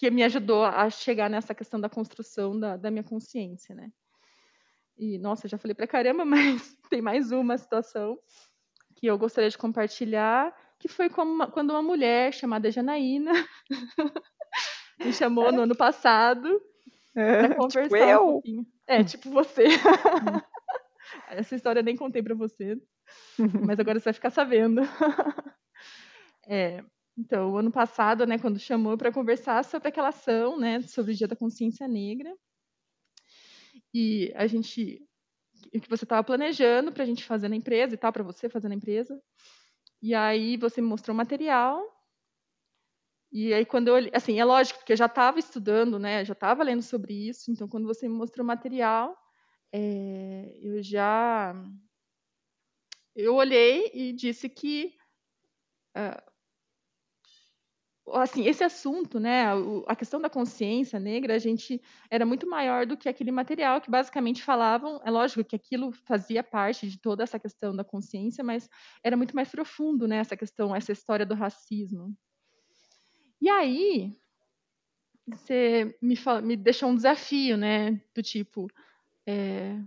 que 0.00 0.10
me 0.10 0.24
ajudou 0.24 0.64
a 0.64 0.88
chegar 0.88 1.28
nessa 1.28 1.54
questão 1.54 1.78
da 1.78 1.86
construção 1.86 2.58
da, 2.58 2.74
da 2.74 2.90
minha 2.90 3.04
consciência, 3.04 3.74
né? 3.74 3.92
E, 4.96 5.18
nossa, 5.18 5.46
já 5.46 5.58
falei 5.58 5.74
pra 5.74 5.86
caramba, 5.86 6.24
mas 6.64 6.74
tem 6.88 7.02
mais 7.02 7.30
uma 7.30 7.58
situação 7.58 8.18
que 8.96 9.06
eu 9.06 9.18
gostaria 9.18 9.50
de 9.50 9.58
compartilhar, 9.58 10.56
que 10.78 10.88
foi 10.88 11.10
uma, 11.18 11.50
quando 11.50 11.72
uma 11.72 11.82
mulher 11.82 12.32
chamada 12.32 12.70
Janaína 12.70 13.30
me 14.98 15.12
chamou 15.12 15.52
no 15.52 15.62
ano 15.62 15.76
passado 15.76 16.48
para 17.12 17.54
conversar 17.56 17.82
tipo 17.82 17.96
eu? 17.96 18.22
um 18.22 18.32
pouquinho. 18.32 18.66
É, 18.86 19.04
tipo 19.04 19.30
você. 19.30 19.64
Essa 21.28 21.56
história 21.56 21.80
eu 21.80 21.84
nem 21.84 21.96
contei 21.96 22.22
para 22.22 22.34
você, 22.34 22.80
mas 23.66 23.78
agora 23.78 23.98
você 24.00 24.04
vai 24.04 24.14
ficar 24.14 24.30
sabendo. 24.30 24.80
É, 26.48 26.82
então, 27.20 27.54
ano 27.58 27.70
passado, 27.70 28.26
né, 28.26 28.38
quando 28.38 28.58
chamou 28.58 28.96
para 28.96 29.12
conversar 29.12 29.62
sobre 29.62 29.88
aquela 29.88 30.08
ação, 30.08 30.58
né, 30.58 30.80
sobre 30.80 31.12
o 31.12 31.14
Dia 31.14 31.28
da 31.28 31.36
Consciência 31.36 31.86
Negra, 31.86 32.34
e 33.92 34.32
a 34.34 34.46
gente, 34.46 35.06
o 35.66 35.80
que 35.80 35.88
você 35.88 36.04
estava 36.04 36.24
planejando 36.24 36.90
para 36.90 37.02
a 37.02 37.06
gente 37.06 37.22
fazer 37.24 37.48
na 37.50 37.56
empresa 37.56 37.94
e 37.94 37.98
tal, 37.98 38.10
para 38.10 38.22
você 38.22 38.48
fazer 38.48 38.68
na 38.70 38.74
empresa, 38.74 39.20
e 40.00 40.14
aí 40.14 40.56
você 40.56 40.80
me 40.80 40.88
mostrou 40.88 41.12
o 41.12 41.16
material, 41.16 41.84
e 43.30 43.52
aí 43.52 43.66
quando 43.66 43.88
eu, 43.88 44.10
assim, 44.14 44.40
é 44.40 44.44
lógico, 44.44 44.78
porque 44.78 44.94
eu 44.94 44.96
já 44.96 45.06
estava 45.06 45.38
estudando, 45.38 45.98
né, 45.98 46.24
já 46.24 46.32
estava 46.32 46.64
lendo 46.64 46.82
sobre 46.82 47.12
isso, 47.28 47.50
então 47.50 47.68
quando 47.68 47.86
você 47.86 48.08
me 48.08 48.14
mostrou 48.14 48.44
o 48.44 48.46
material, 48.46 49.14
é, 49.72 50.58
eu 50.62 50.82
já 50.82 51.54
eu 53.14 53.34
olhei 53.34 53.90
e 53.92 54.12
disse 54.14 54.48
que 54.48 54.96
uh, 55.94 56.29
assim 58.14 58.46
esse 58.46 58.64
assunto 58.64 59.20
né 59.20 59.46
a 59.86 59.96
questão 59.96 60.20
da 60.20 60.30
consciência 60.30 60.98
negra 60.98 61.34
a 61.34 61.38
gente 61.38 61.80
era 62.10 62.26
muito 62.26 62.48
maior 62.48 62.86
do 62.86 62.96
que 62.96 63.08
aquele 63.08 63.30
material 63.30 63.80
que 63.80 63.90
basicamente 63.90 64.42
falavam. 64.42 65.00
É 65.04 65.10
lógico 65.10 65.44
que 65.44 65.56
aquilo 65.56 65.92
fazia 65.92 66.42
parte 66.42 66.88
de 66.88 66.98
toda 66.98 67.22
essa 67.22 67.38
questão 67.38 67.74
da 67.74 67.84
consciência 67.84 68.44
mas 68.44 68.68
era 69.02 69.16
muito 69.16 69.34
mais 69.34 69.48
profundo 69.48 70.06
né 70.08 70.16
essa 70.16 70.36
questão 70.36 70.74
essa 70.74 70.92
história 70.92 71.26
do 71.26 71.34
racismo. 71.34 72.14
E 73.40 73.48
aí 73.48 74.16
você 75.26 75.96
me, 76.02 76.16
fala, 76.16 76.40
me 76.40 76.56
deixou 76.56 76.88
um 76.88 76.94
desafio 76.94 77.56
né 77.56 78.00
do 78.14 78.22
tipo 78.22 78.68
é, 79.26 79.78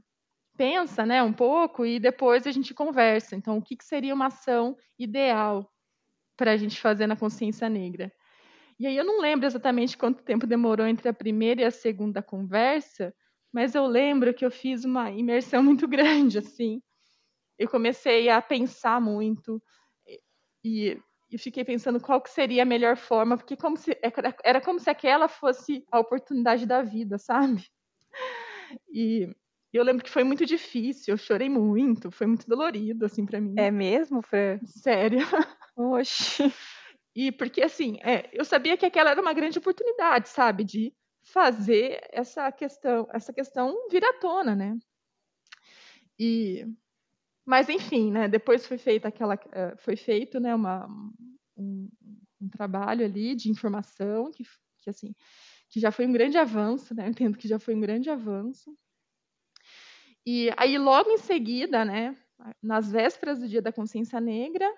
pensa 0.56 1.06
né, 1.06 1.22
um 1.24 1.34
pouco 1.34 1.86
e 1.86 2.00
depois 2.00 2.46
a 2.46 2.52
gente 2.52 2.74
conversa. 2.74 3.36
Então, 3.36 3.58
o 3.58 3.62
que, 3.62 3.76
que 3.76 3.84
seria 3.84 4.14
uma 4.14 4.28
ação 4.28 4.78
ideal 4.98 5.73
para 6.44 6.52
a 6.52 6.58
gente 6.58 6.82
fazer 6.82 7.08
na 7.08 7.16
consciência 7.16 7.70
negra? 7.70 8.12
E 8.78 8.86
aí 8.86 8.98
eu 8.98 9.06
não 9.06 9.22
lembro 9.22 9.46
exatamente 9.46 9.98
quanto 9.98 10.22
tempo 10.24 10.46
demorou 10.46 10.86
entre 10.86 11.08
a 11.08 11.14
primeira 11.14 11.62
e 11.62 11.64
a 11.64 11.72
segunda 11.72 12.22
conversa, 12.22 13.16
mas 13.50 13.74
eu 13.76 13.86
lembro 13.88 14.34
que 14.34 14.44
eu 14.46 14.52
fiz 14.52 14.84
uma 14.84 15.10
imersão 15.10 15.64
muito 15.64 15.88
grande, 15.88 16.40
assim. 16.40 16.82
Eu 17.58 17.70
comecei 17.70 18.28
a 18.28 18.42
pensar 18.42 19.00
muito 19.00 19.64
e, 20.66 21.00
e 21.32 21.38
fiquei 21.38 21.64
pensando 21.64 21.98
qual 22.02 22.22
que 22.22 22.30
seria 22.30 22.64
a 22.64 22.66
melhor 22.66 22.98
forma, 22.98 23.38
porque 23.38 23.56
como 23.56 23.78
se, 23.78 23.98
era 24.44 24.60
como 24.60 24.82
se 24.82 24.90
aquela 24.90 25.30
fosse 25.30 25.86
a 25.90 25.98
oportunidade 25.98 26.66
da 26.66 26.82
vida, 26.82 27.18
sabe? 27.18 27.66
E 28.92 29.30
eu 29.72 29.82
lembro 29.82 30.04
que 30.04 30.12
foi 30.12 30.26
muito 30.26 30.46
difícil, 30.46 31.14
eu 31.14 31.18
chorei 31.18 31.48
muito, 31.48 32.12
foi 32.12 32.28
muito 32.28 32.46
dolorido, 32.50 33.06
assim, 33.06 33.26
para 33.26 33.40
mim. 33.40 33.56
É 33.58 33.72
mesmo, 33.72 34.22
Fran? 34.22 34.60
Sério. 34.66 35.20
Oxi. 35.76 36.54
E 37.16 37.32
porque, 37.32 37.62
assim, 37.62 38.00
é, 38.02 38.30
eu 38.34 38.44
sabia 38.44 38.76
que 38.76 38.86
aquela 38.86 39.12
era 39.12 39.22
uma 39.22 39.34
grande 39.34 39.60
oportunidade, 39.60 40.30
sabe, 40.30 40.64
de 40.64 40.94
fazer 41.22 42.00
essa 42.12 42.52
questão, 42.52 43.08
essa 43.14 43.32
questão 43.32 43.88
vir 43.90 44.04
à 44.04 44.14
tona, 44.14 44.56
né? 44.56 44.78
E, 46.20 46.66
mas 47.46 47.70
enfim, 47.70 48.12
né? 48.12 48.28
Depois 48.28 48.66
foi 48.66 48.78
feita 48.78 49.08
aquela, 49.08 49.38
foi 49.78 49.96
feito, 49.96 50.40
né? 50.40 50.56
Uma, 50.56 50.88
um, 51.56 51.88
um 52.42 52.50
trabalho 52.50 53.06
ali 53.06 53.36
de 53.36 53.50
informação 53.50 54.32
que, 54.32 54.44
que 54.80 54.90
assim, 54.90 55.14
que 55.70 55.80
já 55.80 55.92
foi 55.92 56.06
um 56.06 56.12
grande 56.12 56.38
avanço, 56.38 56.94
né? 56.94 57.06
Eu 57.06 57.12
entendo 57.12 57.38
que 57.38 57.48
já 57.48 57.60
foi 57.60 57.76
um 57.76 57.80
grande 57.80 58.10
avanço. 58.10 58.76
E 60.26 60.50
aí, 60.56 60.78
logo 60.78 61.10
em 61.10 61.18
seguida, 61.18 61.84
né, 61.84 62.16
nas 62.62 62.90
vésperas 62.92 63.40
do 63.40 63.48
Dia 63.48 63.62
da 63.62 63.74
Consciência 63.74 64.22
Negra, 64.22 64.70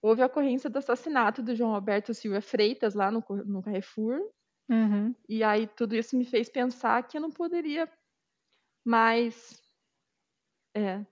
houve 0.00 0.22
a 0.22 0.26
ocorrência 0.26 0.70
do 0.70 0.78
assassinato 0.78 1.42
do 1.42 1.54
João 1.54 1.74
Alberto 1.74 2.14
Silva 2.14 2.40
Freitas 2.40 2.94
lá 2.94 3.10
no, 3.10 3.24
no 3.44 3.62
Carrefour. 3.62 4.20
Uhum. 4.68 5.14
E 5.28 5.42
aí 5.42 5.66
tudo 5.66 5.96
isso 5.96 6.16
me 6.16 6.24
fez 6.24 6.48
pensar 6.48 7.02
que 7.02 7.16
eu 7.16 7.20
não 7.20 7.30
poderia 7.30 7.90
mais 8.84 9.62
é, 10.74 11.04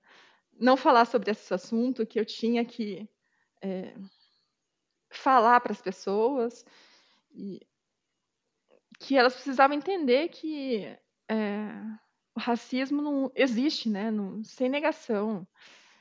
não 0.58 0.76
falar 0.76 1.04
sobre 1.06 1.30
esse 1.30 1.52
assunto, 1.52 2.06
que 2.06 2.18
eu 2.18 2.24
tinha 2.24 2.64
que 2.64 3.08
é, 3.62 3.94
falar 5.10 5.60
para 5.60 5.72
as 5.72 5.80
pessoas 5.80 6.64
e 7.34 7.60
que 8.98 9.16
elas 9.16 9.34
precisavam 9.34 9.76
entender 9.76 10.28
que 10.28 10.84
é, 11.28 11.68
o 12.34 12.40
racismo 12.40 13.02
não 13.02 13.30
existe, 13.34 13.88
né, 13.88 14.10
não, 14.10 14.42
sem 14.44 14.68
negação, 14.68 15.46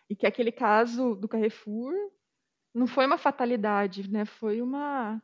e 0.09 0.15
que 0.15 0.27
aquele 0.27 0.51
caso 0.51 1.15
do 1.15 1.27
Carrefour 1.27 1.93
não 2.75 2.87
foi 2.87 3.05
uma 3.05 3.17
fatalidade, 3.17 4.09
né, 4.09 4.25
foi 4.25 4.61
uma 4.61 5.21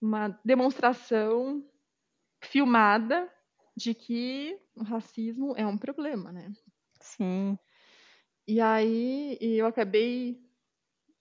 uma 0.00 0.28
demonstração 0.44 1.68
filmada 2.40 3.28
de 3.76 3.94
que 3.94 4.56
o 4.76 4.84
racismo 4.84 5.54
é 5.56 5.66
um 5.66 5.76
problema, 5.76 6.30
né? 6.30 6.52
Sim. 7.00 7.58
E 8.46 8.60
aí 8.60 9.36
eu 9.40 9.66
acabei 9.66 10.40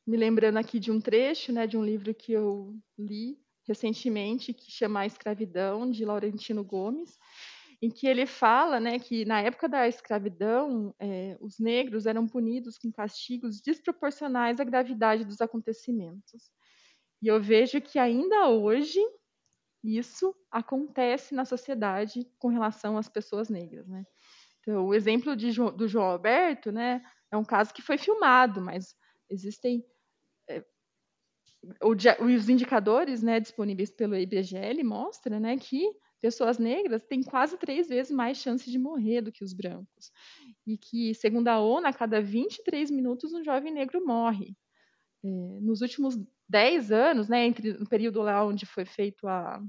me 0.05 0.15
lembrando 0.15 0.57
aqui 0.57 0.79
de 0.79 0.91
um 0.91 1.01
trecho, 1.01 1.51
né, 1.51 1.67
de 1.67 1.75
um 1.75 1.83
livro 1.83 2.13
que 2.13 2.31
eu 2.31 2.79
li 2.97 3.37
recentemente 3.67 4.53
que 4.53 4.71
chama 4.71 5.01
A 5.01 5.05
Escravidão 5.05 5.89
de 5.89 6.05
Laurentino 6.05 6.63
Gomes, 6.63 7.17
em 7.81 7.89
que 7.89 8.07
ele 8.07 8.25
fala, 8.25 8.79
né, 8.79 8.97
que 8.97 9.23
na 9.23 9.41
época 9.41 9.69
da 9.69 9.87
escravidão 9.87 10.95
é, 10.99 11.37
os 11.39 11.59
negros 11.59 12.05
eram 12.05 12.27
punidos 12.27 12.77
com 12.77 12.91
castigos 12.91 13.61
desproporcionais 13.61 14.59
à 14.59 14.63
gravidade 14.63 15.23
dos 15.23 15.41
acontecimentos. 15.41 16.51
E 17.21 17.27
eu 17.27 17.41
vejo 17.41 17.79
que 17.79 17.99
ainda 17.99 18.49
hoje 18.49 18.99
isso 19.83 20.35
acontece 20.51 21.35
na 21.35 21.45
sociedade 21.45 22.27
com 22.39 22.47
relação 22.47 22.97
às 22.97 23.07
pessoas 23.07 23.47
negras, 23.47 23.87
né? 23.87 24.05
Então, 24.59 24.85
o 24.85 24.93
exemplo 24.93 25.35
de, 25.35 25.53
do 25.53 25.87
João 25.87 26.05
Alberto, 26.05 26.71
né, 26.71 27.01
é 27.31 27.37
um 27.37 27.45
caso 27.45 27.73
que 27.73 27.81
foi 27.81 27.97
filmado, 27.97 28.59
mas 28.59 28.95
existem 29.29 29.85
é, 30.49 30.63
os 31.81 32.49
indicadores 32.49 33.23
né, 33.23 33.39
disponíveis 33.39 33.91
pelo 33.91 34.15
IBGE 34.15 34.83
mostram 34.83 35.39
né, 35.39 35.57
que 35.57 35.89
pessoas 36.21 36.57
negras 36.57 37.03
têm 37.03 37.21
quase 37.23 37.57
três 37.57 37.87
vezes 37.87 38.11
mais 38.11 38.37
chance 38.37 38.69
de 38.69 38.77
morrer 38.77 39.21
do 39.21 39.31
que 39.31 39.43
os 39.43 39.53
brancos. 39.53 40.11
E 40.65 40.77
que, 40.77 41.13
segundo 41.13 41.47
a 41.47 41.59
ONU, 41.59 41.87
a 41.87 41.93
cada 41.93 42.21
23 42.21 42.91
minutos 42.91 43.33
um 43.33 43.43
jovem 43.43 43.73
negro 43.73 44.05
morre. 44.05 44.55
É, 45.23 45.27
nos 45.61 45.81
últimos 45.81 46.17
10 46.49 46.91
anos, 46.91 47.27
né, 47.27 47.45
entre 47.45 47.71
o 47.71 47.87
período 47.87 48.21
lá 48.21 48.45
onde 48.45 48.65
foi 48.65 48.85
feito 48.85 49.27
a, 49.27 49.61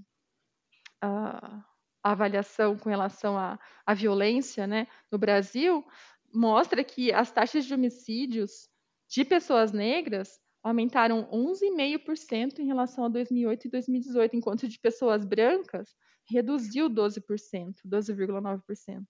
a, 1.01 1.65
a 2.03 2.13
avaliação 2.13 2.77
com 2.77 2.89
relação 2.89 3.37
à, 3.37 3.59
violência 3.95 4.67
né, 4.67 4.87
no 5.11 5.19
Brasil, 5.19 5.85
mostra 6.33 6.85
que 6.85 7.13
as 7.13 7.31
taxas 7.31 7.65
de 7.65 7.75
homicídios 7.75 8.69
de 9.09 9.25
pessoas 9.25 9.73
negras 9.73 10.39
aumentaram 10.63 11.29
11,5% 11.31 12.59
em 12.59 12.67
relação 12.67 13.05
a 13.05 13.09
2008 13.09 13.67
e 13.67 13.71
2018, 13.71 14.37
enquanto 14.37 14.69
de 14.69 14.79
pessoas 14.79 15.25
brancas 15.25 15.95
reduziu 16.29 16.91
12%, 16.91 17.77
12,9%. 17.87 19.05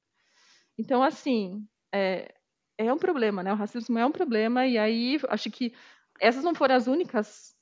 Então, 0.78 1.02
assim, 1.02 1.66
é, 1.92 2.32
é 2.76 2.92
um 2.92 2.98
problema, 2.98 3.42
né? 3.42 3.52
O 3.52 3.56
racismo 3.56 3.98
é 3.98 4.06
um 4.06 4.12
problema, 4.12 4.66
e 4.66 4.78
aí 4.78 5.18
acho 5.28 5.50
que 5.50 5.74
essas 6.20 6.44
não 6.44 6.54
foram 6.54 6.76
as 6.76 6.86
únicas 6.86 7.56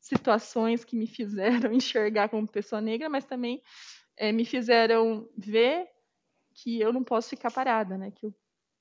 situações 0.00 0.84
que 0.84 0.96
me 0.96 1.06
fizeram 1.06 1.72
enxergar 1.74 2.28
como 2.30 2.48
pessoa 2.48 2.80
negra, 2.80 3.08
mas 3.08 3.24
também 3.24 3.62
é, 4.16 4.32
me 4.32 4.44
fizeram 4.44 5.28
ver 5.36 5.88
que 6.54 6.80
eu 6.80 6.92
não 6.92 7.04
posso 7.04 7.30
ficar 7.30 7.50
parada, 7.50 7.96
né? 7.96 8.10
Que, 8.10 8.26
eu, 8.26 8.34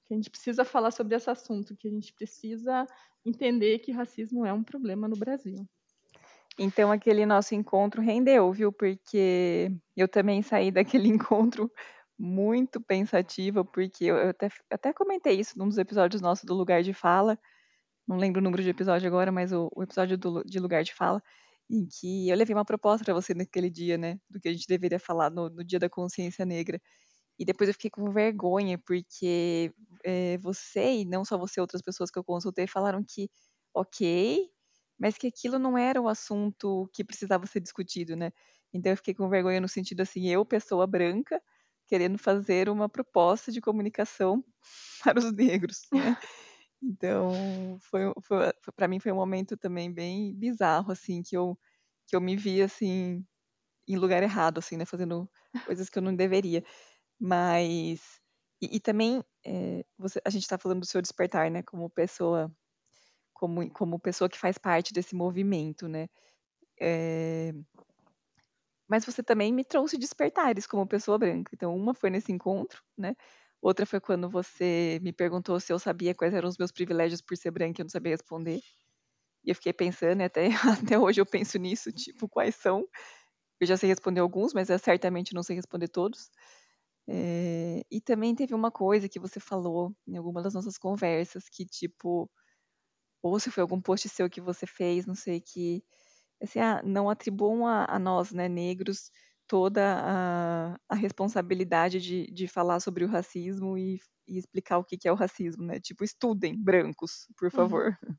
que 0.10 0.14
a 0.16 0.18
gente 0.18 0.32
precisa 0.32 0.66
falar 0.66 0.90
sobre 0.90 1.16
esse 1.16 1.30
assunto, 1.30 1.76
que 1.78 1.88
a 1.88 1.92
gente 1.92 2.12
precisa 2.12 2.88
entender 3.24 3.78
que 3.78 3.92
racismo 3.92 4.44
é 4.44 4.52
um 4.52 4.64
problema 4.64 5.08
no 5.08 5.16
Brasil. 5.16 5.56
Então 6.58 6.92
aquele 6.92 7.28
nosso 7.28 7.54
encontro 7.54 8.02
rendeu, 8.02 8.52
viu? 8.52 8.72
Porque 8.74 9.72
eu 9.96 10.08
também 10.08 10.42
saí 10.42 10.72
daquele 11.06 11.08
encontro 11.10 11.72
muito 12.18 12.82
pensativa, 12.82 13.64
porque 13.64 14.06
eu, 14.06 14.30
até, 14.30 14.50
até 14.72 14.92
comentei 14.92 15.40
isso 15.40 15.58
num 15.60 15.68
dos 15.70 15.78
episódios 15.78 16.24
nossos 16.24 16.44
do 16.44 16.56
Lugar 16.56 16.82
de 16.82 16.92
Fala, 16.92 17.38
não 18.08 18.18
lembro 18.18 18.42
o 18.42 18.44
número 18.44 18.64
de 18.64 18.70
episódio 18.70 19.08
agora, 19.08 19.32
mas 19.32 19.54
o, 19.54 19.70
o 19.76 19.84
episódio 19.84 20.18
do, 20.18 20.44
de 20.44 20.60
Lugar 20.60 20.84
de 20.84 20.92
Fala, 20.92 21.22
em 21.70 21.86
que 21.86 22.28
eu 22.28 22.36
levei 22.36 22.56
uma 22.56 22.66
proposta 22.66 23.06
para 23.06 23.14
você 23.14 23.36
naquele 23.36 23.70
dia, 23.70 23.96
né? 23.96 24.20
Do 24.28 24.40
que 24.40 24.50
a 24.50 24.52
gente 24.52 24.68
deveria 24.68 25.00
falar 25.00 25.30
no, 25.30 25.52
no 25.52 25.64
Dia 25.64 25.78
da 25.78 25.88
Consciência 25.88 26.44
Negra. 26.48 26.82
E 27.40 27.46
depois 27.46 27.70
eu 27.70 27.74
fiquei 27.74 27.90
com 27.90 28.12
vergonha, 28.12 28.78
porque 28.78 29.74
é, 30.04 30.38
você, 30.40 31.02
e 31.02 31.06
não 31.06 31.24
só 31.24 31.38
você, 31.38 31.62
outras 31.62 31.82
pessoas 31.82 32.12
que 32.12 32.20
eu 32.20 32.24
consultei, 32.24 32.68
falaram 32.68 33.04
que, 33.04 33.30
ok, 33.74 34.50
mas 35.00 35.18
que 35.18 35.28
aquilo 35.28 35.58
não 35.58 35.78
era 35.78 36.02
o 36.02 36.10
assunto 36.10 36.90
que 36.94 37.04
precisava 37.04 37.48
ser 37.48 37.62
discutido, 37.62 38.16
né? 38.16 38.32
Então 38.74 38.92
eu 38.92 38.98
fiquei 38.98 39.14
com 39.14 39.30
vergonha 39.30 39.62
no 39.62 39.70
sentido 39.70 40.02
assim, 40.02 40.28
eu, 40.28 40.46
pessoa 40.46 40.86
branca, 40.86 41.42
querendo 41.88 42.18
fazer 42.18 42.70
uma 42.70 42.90
proposta 42.90 43.52
de 43.52 43.62
comunicação 43.62 44.44
para 45.04 45.20
os 45.20 45.34
negros, 45.34 45.88
né? 45.94 46.18
Então, 46.82 47.78
foi, 47.82 48.02
foi 48.22 48.52
para 48.76 48.88
mim 48.88 49.00
foi 49.00 49.12
um 49.12 49.16
momento 49.16 49.58
também 49.58 49.92
bem 49.92 50.34
bizarro, 50.36 50.92
assim, 50.92 51.22
que 51.22 51.36
eu, 51.36 51.58
que 52.08 52.16
eu 52.16 52.22
me 52.22 52.36
vi, 52.38 52.62
assim, 52.62 53.26
em 53.88 53.98
lugar 53.98 54.24
errado, 54.24 54.60
assim, 54.60 54.78
né, 54.78 54.86
fazendo 54.86 55.30
coisas 55.66 55.90
que 55.90 55.98
eu 55.98 56.04
não 56.04 56.16
deveria. 56.16 56.64
Mas, 57.20 58.20
e, 58.62 58.78
e 58.78 58.80
também, 58.80 59.24
é, 59.46 59.84
você, 59.98 60.22
a 60.26 60.30
gente 60.30 60.44
está 60.44 60.58
falando 60.58 60.82
do 60.82 60.86
seu 60.86 61.02
despertar, 61.02 61.52
né, 61.52 61.62
como 61.64 61.90
pessoa, 61.90 62.52
como, 63.34 63.70
como 63.72 64.00
pessoa 64.00 64.30
que 64.30 64.40
faz 64.40 64.58
parte 64.58 64.94
desse 64.94 65.16
movimento, 65.16 65.88
né, 65.88 66.08
é, 66.82 67.54
mas 68.88 69.06
você 69.06 69.22
também 69.22 69.54
me 69.54 69.64
trouxe 69.64 69.98
despertares 69.98 70.66
como 70.66 70.88
pessoa 70.88 71.18
branca. 71.18 71.52
Então, 71.54 71.76
uma 71.76 71.94
foi 71.94 72.10
nesse 72.10 72.32
encontro, 72.32 72.82
né, 72.98 73.16
outra 73.62 73.86
foi 73.86 74.00
quando 74.00 74.30
você 74.30 75.00
me 75.02 75.14
perguntou 75.14 75.60
se 75.60 75.72
eu 75.72 75.80
sabia 75.80 76.16
quais 76.16 76.34
eram 76.34 76.50
os 76.50 76.58
meus 76.58 76.72
privilégios 76.72 77.22
por 77.22 77.38
ser 77.38 77.52
branca, 77.52 77.82
e 77.82 77.84
eu 77.84 77.86
não 77.86 77.90
sabia 77.90 78.14
responder. 78.14 78.60
E 79.46 79.52
eu 79.52 79.56
fiquei 79.56 79.74
pensando, 79.74 80.22
e 80.22 80.26
até, 80.26 80.48
até 80.96 81.00
hoje 81.00 81.22
eu 81.22 81.26
penso 81.26 81.58
nisso, 81.58 81.92
tipo, 81.92 82.28
quais 82.30 82.56
são? 82.56 82.86
Eu 83.60 83.68
já 83.68 83.78
sei 83.78 83.90
responder 83.90 84.22
alguns, 84.22 84.54
mas 84.54 84.70
eu 84.70 84.80
certamente 84.80 85.34
não 85.34 85.44
sei 85.44 85.56
responder 85.56 85.90
todos. 85.90 86.30
É, 87.12 87.84
e 87.90 88.00
também 88.00 88.36
teve 88.36 88.54
uma 88.54 88.70
coisa 88.70 89.10
que 89.10 89.20
você 89.20 89.40
falou 89.40 89.96
em 90.08 90.16
alguma 90.16 90.44
das 90.44 90.54
nossas 90.54 90.78
conversas, 90.78 91.50
que 91.50 91.66
tipo, 91.66 92.30
ou 93.24 93.40
se 93.40 93.50
foi 93.50 93.62
algum 93.62 93.82
post 93.82 94.08
seu 94.10 94.30
que 94.30 94.40
você 94.40 94.68
fez, 94.68 95.08
não 95.08 95.16
sei, 95.16 95.42
que 95.42 95.84
assim, 96.42 96.60
ah, 96.60 96.82
não 96.84 97.10
atribuam 97.10 97.66
a, 97.68 97.86
a, 97.86 98.00
nós, 98.00 98.32
né, 98.32 98.48
negros, 98.48 99.12
toda 99.48 99.82
a, 99.84 100.80
a 100.88 100.96
responsabilidade 100.96 102.00
de, 102.00 102.28
de 102.32 102.48
falar 102.48 102.80
sobre 102.80 103.04
o 103.04 103.08
racismo 103.08 103.78
e, 103.78 104.00
e 104.28 104.38
explicar 104.38 104.78
o 104.78 104.86
que, 104.86 104.98
que 104.98 105.08
é 105.08 105.12
o 105.12 105.16
racismo, 105.16 105.66
né? 105.66 105.80
Tipo, 105.80 106.04
estudem, 106.04 106.56
brancos, 106.56 107.26
por 107.36 107.46
uhum. 107.46 107.52
favor. 107.52 107.98
Uhum. 108.08 108.16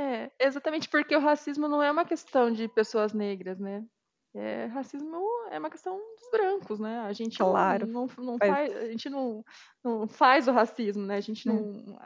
É, 0.00 0.32
exatamente 0.40 0.88
porque 0.88 1.14
o 1.14 1.20
racismo 1.20 1.68
não 1.68 1.82
é 1.82 1.90
uma 1.90 2.06
questão 2.06 2.50
de 2.50 2.66
pessoas 2.68 3.12
negras, 3.12 3.60
né? 3.60 3.84
É, 4.32 4.66
racismo 4.66 5.26
é 5.50 5.58
uma 5.58 5.70
questão 5.70 5.98
dos 6.16 6.30
brancos, 6.30 6.78
né? 6.78 7.00
A 7.00 7.12
gente 7.12 7.38
claro. 7.38 7.86
não, 7.86 8.06
não, 8.06 8.24
não 8.24 8.38
faz, 8.38 8.76
a 8.76 8.86
gente 8.86 9.10
não, 9.10 9.44
não 9.82 10.06
faz 10.06 10.46
o 10.46 10.52
racismo, 10.52 11.04
né? 11.04 11.16
A 11.16 11.20
gente 11.20 11.48
não, 11.48 11.56
hum. 11.56 11.98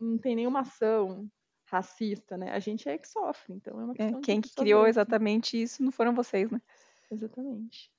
não 0.00 0.18
tem 0.18 0.34
nenhuma 0.34 0.60
ação 0.60 1.28
racista, 1.66 2.38
né? 2.38 2.50
A 2.52 2.58
gente 2.58 2.88
é 2.88 2.96
que 2.96 3.06
sofre, 3.06 3.52
então 3.52 3.78
é 3.78 3.84
uma 3.84 3.92
é, 3.92 3.96
questão 3.96 4.18
é, 4.18 4.22
Quem 4.22 4.40
que 4.40 4.54
criou 4.54 4.82
brancas. 4.82 4.96
exatamente 4.96 5.60
isso 5.60 5.82
não 5.82 5.92
foram 5.92 6.14
vocês, 6.14 6.50
né? 6.50 6.62
Exatamente. 7.10 7.90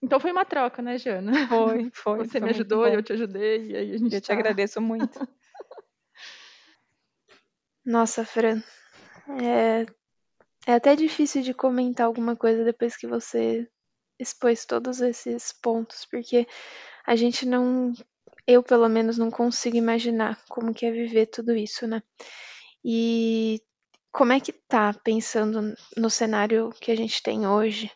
Então 0.00 0.20
foi 0.20 0.30
uma 0.30 0.44
troca, 0.44 0.80
né, 0.80 0.96
Jana? 0.96 1.48
Foi, 1.48 1.90
foi. 1.94 2.18
Você 2.18 2.38
foi 2.38 2.40
me 2.40 2.50
ajudou, 2.50 2.86
eu 2.86 3.02
te 3.02 3.14
ajudei, 3.14 3.70
e 3.70 3.76
aí 3.76 3.94
a 3.94 3.98
gente. 3.98 4.14
Eu 4.14 4.20
tá... 4.20 4.26
te 4.26 4.32
agradeço 4.32 4.80
muito. 4.80 5.18
Nossa, 7.84 8.24
Fran, 8.24 8.62
é 9.40 9.86
é 10.66 10.74
até 10.74 10.94
difícil 10.94 11.42
de 11.42 11.54
comentar 11.54 12.06
alguma 12.06 12.36
coisa 12.36 12.64
depois 12.64 12.96
que 12.96 13.06
você 13.06 13.68
expôs 14.18 14.64
todos 14.64 15.00
esses 15.00 15.52
pontos, 15.52 16.04
porque 16.04 16.46
a 17.04 17.16
gente 17.16 17.44
não, 17.46 17.92
eu 18.46 18.62
pelo 18.62 18.88
menos 18.88 19.18
não 19.18 19.30
consigo 19.30 19.76
imaginar 19.76 20.40
como 20.48 20.72
que 20.72 20.86
é 20.86 20.90
viver 20.90 21.26
tudo 21.26 21.54
isso, 21.56 21.86
né? 21.86 22.02
E 22.84 23.60
como 24.12 24.32
é 24.32 24.40
que 24.40 24.52
tá 24.52 24.92
pensando 24.92 25.74
no 25.96 26.10
cenário 26.10 26.70
que 26.80 26.92
a 26.92 26.96
gente 26.96 27.22
tem 27.22 27.46
hoje? 27.46 27.90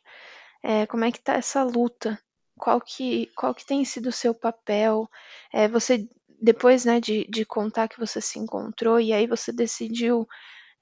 É, 0.63 0.87
como 0.87 1.05
é 1.05 1.13
que 1.13 1.21
tá 1.21 1.35
essa 1.35 1.63
luta? 1.63 2.19
Qual 2.59 2.81
que, 2.81 3.31
qual 3.37 3.55
que 3.55 3.67
tem 3.67 3.85
sido 3.85 4.09
o 4.09 4.13
seu 4.13 4.35
papel? 4.35 5.09
É, 5.53 5.69
você 5.69 6.09
depois 6.41 6.85
né, 6.85 7.01
de, 7.01 7.27
de 7.29 7.45
contar 7.45 7.89
que 7.89 7.99
você 7.99 8.21
se 8.21 8.39
encontrou 8.39 9.01
e 9.01 9.13
aí 9.13 9.27
você 9.27 9.53
decidiu 9.53 10.27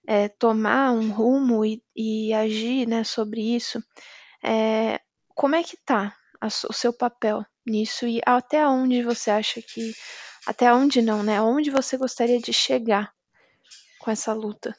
é, 0.06 0.28
tomar 0.28 0.92
um 0.92 1.10
rumo 1.10 1.64
e, 1.64 1.82
e, 1.96 2.32
agir 2.32 2.86
né, 2.86 3.04
sobre 3.04 3.40
isso, 3.40 3.82
é, 4.42 5.00
como 5.34 5.56
é 5.56 5.62
que 5.62 5.76
tá 5.76 6.16
o 6.42 6.72
seu 6.72 6.92
papel 6.92 7.44
nisso 7.66 8.06
e 8.06 8.20
até 8.26 8.66
onde 8.66 9.02
você 9.02 9.30
acha 9.30 9.62
que. 9.62 9.92
Até 10.46 10.70
onde 10.74 11.00
não, 11.00 11.22
né? 11.22 11.40
Onde 11.40 11.70
você 11.70 11.96
gostaria 11.96 12.38
de 12.38 12.52
chegar 12.52 13.10
com 13.98 14.10
essa 14.10 14.34
luta? 14.34 14.76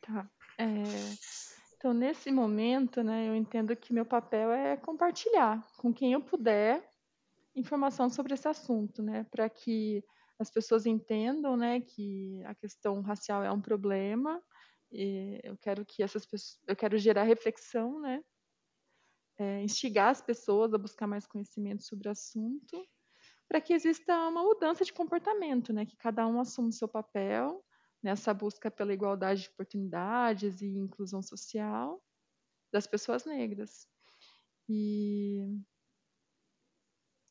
Tá. 0.00 0.28
É, 0.58 0.66
então, 1.76 1.94
nesse 1.94 2.32
momento, 2.32 3.00
né, 3.04 3.28
eu 3.28 3.36
entendo 3.36 3.76
que 3.76 3.92
meu 3.92 4.04
papel 4.04 4.50
é 4.50 4.76
compartilhar 4.76 5.64
com 5.76 5.94
quem 5.94 6.12
eu 6.14 6.20
puder 6.20 6.82
informação 7.54 8.10
sobre 8.10 8.34
esse 8.34 8.48
assunto, 8.48 9.00
né, 9.00 9.24
para 9.30 9.48
que 9.48 10.02
as 10.38 10.50
pessoas 10.50 10.86
entendam, 10.86 11.56
né, 11.56 11.80
que 11.80 12.42
a 12.44 12.54
questão 12.54 13.00
racial 13.00 13.42
é 13.42 13.50
um 13.50 13.60
problema. 13.60 14.42
E 14.90 15.40
eu 15.42 15.56
quero 15.58 15.84
que 15.84 16.02
essas 16.02 16.24
pessoas, 16.24 16.58
eu 16.66 16.76
quero 16.76 16.96
gerar 16.98 17.24
reflexão, 17.24 18.00
né, 18.00 18.22
é, 19.38 19.62
instigar 19.62 20.10
as 20.10 20.20
pessoas 20.20 20.72
a 20.74 20.78
buscar 20.78 21.06
mais 21.06 21.26
conhecimento 21.26 21.82
sobre 21.82 22.08
o 22.08 22.12
assunto, 22.12 22.86
para 23.48 23.60
que 23.60 23.72
exista 23.72 24.14
uma 24.28 24.42
mudança 24.42 24.84
de 24.84 24.92
comportamento, 24.92 25.72
né, 25.72 25.86
que 25.86 25.96
cada 25.96 26.26
um 26.26 26.40
assuma 26.40 26.68
o 26.68 26.72
seu 26.72 26.88
papel 26.88 27.64
nessa 28.02 28.32
busca 28.32 28.70
pela 28.70 28.92
igualdade 28.92 29.42
de 29.42 29.48
oportunidades 29.48 30.60
e 30.60 30.66
inclusão 30.66 31.22
social 31.22 32.02
das 32.72 32.86
pessoas 32.86 33.24
negras. 33.24 33.88
E 34.68 35.42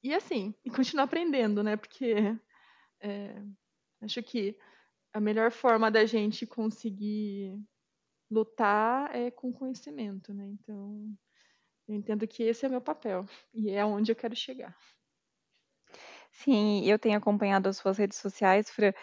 e 0.04 0.13
assim, 0.13 0.54
e 0.63 0.70
continuar 0.70 1.04
aprendendo, 1.06 1.63
né? 1.63 1.76
Porque 1.76 2.38
é, 3.02 3.42
acho 4.02 4.22
que 4.24 4.58
a 5.14 5.20
melhor 5.20 5.52
forma 5.52 5.90
da 5.90 6.06
gente 6.06 6.46
conseguir 6.46 7.60
lutar 8.30 9.16
é 9.16 9.32
com 9.32 9.52
conhecimento, 9.52 10.34
né? 10.34 10.46
Então, 10.48 11.08
eu 11.88 11.96
entendo 11.96 12.28
que 12.28 12.44
esse 12.44 12.66
é 12.66 12.68
o 12.68 12.72
meu 12.72 12.82
papel 12.82 13.26
e 13.54 13.70
é 13.70 13.82
aonde 13.82 14.12
eu 14.12 14.16
quero 14.16 14.36
chegar. 14.36 14.78
Sim, 16.32 16.86
eu 16.86 17.00
tenho 17.00 17.18
acompanhado 17.18 17.68
as 17.70 17.78
suas 17.78 17.98
redes 17.98 18.18
sociais, 18.18 18.70
Fran, 18.70 18.94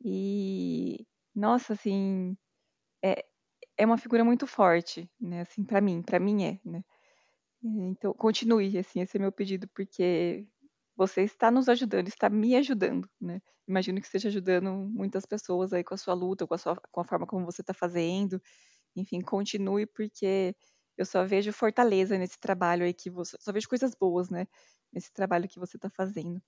e 0.00 1.06
nossa, 1.34 1.74
assim, 1.74 2.36
é, 3.02 3.24
é 3.76 3.84
uma 3.84 3.98
figura 3.98 4.24
muito 4.24 4.46
forte, 4.46 5.10
né? 5.20 5.42
Assim, 5.42 5.64
para 5.64 5.80
mim, 5.80 6.02
para 6.02 6.18
mim 6.18 6.44
é, 6.44 6.60
né? 6.64 6.84
Então, 7.62 8.14
continue, 8.14 8.78
assim, 8.78 9.00
esse 9.00 9.16
é 9.16 9.20
meu 9.20 9.32
pedido, 9.32 9.68
porque 9.68 10.46
você 10.98 11.22
está 11.22 11.48
nos 11.48 11.68
ajudando, 11.68 12.08
está 12.08 12.28
me 12.28 12.56
ajudando, 12.56 13.08
né? 13.20 13.40
Imagino 13.68 14.00
que 14.00 14.06
esteja 14.06 14.28
ajudando 14.28 14.72
muitas 14.72 15.24
pessoas 15.24 15.72
aí 15.72 15.84
com 15.84 15.94
a 15.94 15.96
sua 15.96 16.12
luta, 16.12 16.44
com 16.44 16.54
a, 16.54 16.58
sua, 16.58 16.74
com 16.90 17.00
a 17.00 17.04
forma 17.04 17.24
como 17.24 17.44
você 17.44 17.60
está 17.60 17.72
fazendo. 17.72 18.42
Enfim, 18.96 19.20
continue, 19.20 19.86
porque 19.86 20.56
eu 20.96 21.06
só 21.06 21.24
vejo 21.24 21.52
fortaleza 21.52 22.18
nesse 22.18 22.36
trabalho 22.40 22.84
aí 22.84 22.92
que 22.92 23.08
você. 23.10 23.36
Só 23.38 23.52
vejo 23.52 23.68
coisas 23.68 23.94
boas, 23.94 24.28
né? 24.28 24.48
Nesse 24.92 25.12
trabalho 25.12 25.48
que 25.48 25.60
você 25.60 25.76
está 25.76 25.88
fazendo. 25.88 26.42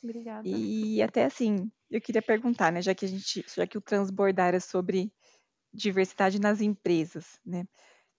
Obrigada. 0.00 0.46
E 0.46 1.02
até 1.02 1.24
assim, 1.24 1.68
eu 1.90 2.00
queria 2.00 2.22
perguntar, 2.22 2.70
né? 2.70 2.80
Já 2.80 2.94
que 2.94 3.04
a 3.04 3.08
gente, 3.08 3.44
já 3.52 3.66
que 3.66 3.76
o 3.76 3.80
transbordar 3.80 4.54
é 4.54 4.60
sobre 4.60 5.12
diversidade 5.74 6.40
nas 6.40 6.60
empresas, 6.60 7.40
né? 7.44 7.66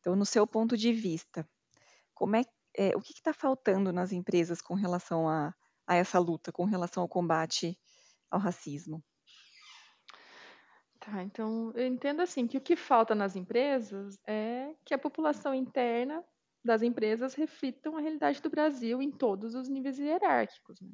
Então, 0.02 0.14
no 0.14 0.26
seu 0.26 0.46
ponto 0.46 0.76
de 0.76 0.92
vista, 0.92 1.48
como 2.14 2.36
é, 2.36 2.44
é 2.80 2.96
o 2.96 3.02
que 3.02 3.12
está 3.12 3.34
faltando 3.34 3.92
nas 3.92 4.14
empresas 4.14 4.62
com 4.62 4.74
relação 4.74 5.28
a, 5.28 5.54
a 5.86 5.96
essa 5.96 6.18
luta, 6.18 6.50
com 6.50 6.64
relação 6.64 7.04
ao 7.04 7.10
combate 7.10 7.78
ao 8.32 8.40
racismo? 8.40 9.04
Tá, 10.98 11.22
então 11.22 11.74
eu 11.76 11.86
entendo 11.86 12.22
assim 12.22 12.48
que 12.48 12.58
o 12.58 12.62
que 12.62 12.78
falta 12.78 13.14
nas 13.14 13.36
empresas 13.36 14.18
é 14.26 14.74
que 14.86 14.94
a 14.94 14.98
população 14.98 15.54
interna 15.54 16.24
das 16.64 16.82
empresas 16.82 17.34
reflitam 17.34 17.98
a 17.98 18.02
realidade 18.02 18.42
do 18.42 18.50
Brasil 18.50 19.02
em 19.02 19.12
todos 19.12 19.56
os 19.56 19.68
níveis 19.68 20.00
hierárquicos. 20.00 20.80
Né? 20.80 20.90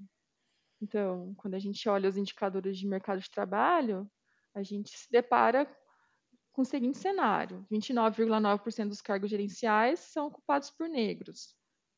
Então, 0.82 1.36
quando 1.38 1.54
a 1.54 1.60
gente 1.60 1.88
olha 1.88 2.10
os 2.10 2.18
indicadores 2.18 2.80
de 2.80 2.88
mercado 2.88 3.22
de 3.22 3.30
trabalho, 3.30 4.10
a 4.56 4.64
gente 4.64 4.90
se 4.98 5.12
depara 5.12 5.68
com 6.52 6.64
o 6.64 6.66
seguinte 6.66 6.98
cenário: 6.98 7.64
29,9% 7.72 8.88
dos 8.88 9.02
cargos 9.02 9.30
gerenciais 9.30 10.00
são 10.00 10.28
ocupados 10.28 10.72
por 10.72 10.90
negros, 10.90 11.56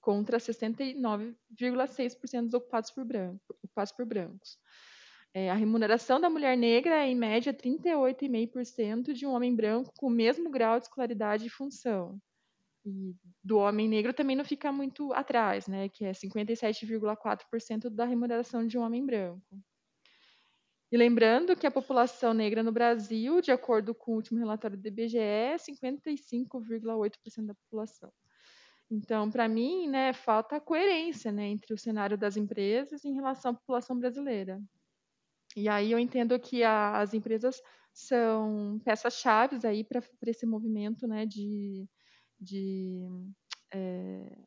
contra 0.08 0.38
69,6% 0.38 2.54
ocupados 2.54 2.89
por, 2.91 3.04
branco, 3.04 3.41
ocupados 3.62 3.91
por 3.91 4.06
brancos. 4.06 4.58
É, 5.34 5.52
a 5.52 5.54
remuneração 5.54 6.22
da 6.22 6.30
mulher 6.30 6.56
negra 6.56 7.04
é, 7.04 7.10
em 7.10 7.15
média, 7.15 7.54
38,5% 7.54 9.12
de 9.12 9.26
um 9.26 9.32
homem 9.32 9.54
branco 9.54 9.91
com 9.98 10.08
o 10.08 10.10
mesmo 10.10 10.50
grau 10.50 10.80
de 10.80 10.86
escolaridade 10.86 11.46
e 11.46 11.50
função. 11.50 12.17
E 12.86 13.13
do 13.43 13.58
homem 13.58 13.89
negro 13.89 14.13
também 14.13 14.38
não 14.38 14.46
fica 14.46 14.72
muito 14.72 15.12
atrás, 15.12 15.67
né, 15.67 15.89
que 15.89 16.06
é 16.06 16.13
57,4% 16.13 17.89
da 17.89 18.06
remuneração 18.06 18.65
de 18.65 18.78
um 18.78 18.84
homem 18.84 19.06
branco. 19.06 19.62
E 20.89 20.96
lembrando 20.96 21.54
que 21.54 21.67
a 21.67 21.72
população 21.72 22.34
negra 22.34 22.63
no 22.63 22.72
Brasil, 22.72 23.41
de 23.41 23.52
acordo 23.52 23.93
com 23.93 24.13
o 24.13 24.15
último 24.15 24.39
relatório 24.39 24.78
do 24.78 24.88
IBGE, 24.88 25.17
é 25.17 25.58
55,8% 25.58 27.46
da 27.46 27.54
população. 27.56 28.10
Então, 28.89 29.30
para 29.30 29.47
mim, 29.50 29.88
né, 29.88 30.13
falta 30.13 30.62
coerência 30.62 31.32
né, 31.32 31.47
entre 31.47 31.73
o 31.73 31.78
cenário 31.78 32.17
das 32.17 32.38
empresas 32.38 33.04
em 33.04 33.13
relação 33.13 33.52
à 33.52 33.54
população 33.54 34.00
brasileira. 34.00 34.62
E 35.56 35.67
aí 35.67 35.91
eu 35.91 36.00
entendo 36.00 36.39
que 36.39 36.63
a, 36.63 37.00
as 37.00 37.13
empresas 37.13 37.62
são 37.93 38.80
peças-chave 38.86 39.65
aí 39.67 39.84
para 39.84 40.02
esse 40.26 40.45
movimento 40.45 41.08
né, 41.08 41.26
de, 41.26 41.86
de 42.39 43.04
é, 43.71 44.38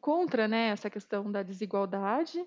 contra 0.00 0.48
né, 0.48 0.68
essa 0.68 0.88
questão 0.88 1.30
da 1.30 1.42
desigualdade 1.42 2.44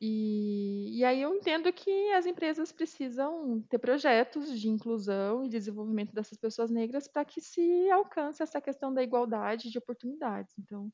e, 0.00 0.98
e, 0.98 1.04
aí 1.04 1.22
eu 1.22 1.34
entendo 1.34 1.72
que 1.72 2.12
as 2.12 2.24
empresas 2.24 2.70
precisam 2.70 3.60
ter 3.68 3.78
projetos 3.78 4.60
de 4.60 4.68
inclusão 4.68 5.44
e 5.44 5.48
desenvolvimento 5.48 6.14
dessas 6.14 6.38
pessoas 6.38 6.70
negras 6.70 7.08
para 7.08 7.24
que 7.24 7.40
se 7.40 7.90
alcance 7.90 8.40
essa 8.40 8.60
questão 8.60 8.94
da 8.94 9.02
igualdade 9.02 9.70
de 9.70 9.78
oportunidades. 9.78 10.54
Então, 10.56 10.92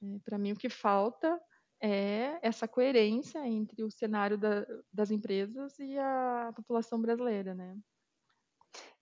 é, 0.00 0.18
para 0.24 0.38
mim, 0.38 0.52
o 0.52 0.56
que 0.56 0.68
falta 0.68 1.40
é 1.82 2.38
essa 2.40 2.68
coerência 2.68 3.44
entre 3.46 3.82
o 3.82 3.90
cenário 3.90 4.38
da, 4.38 4.64
das 4.92 5.10
empresas 5.10 5.76
e 5.80 5.98
a 5.98 6.52
população 6.54 7.00
brasileira, 7.00 7.52
né? 7.52 7.76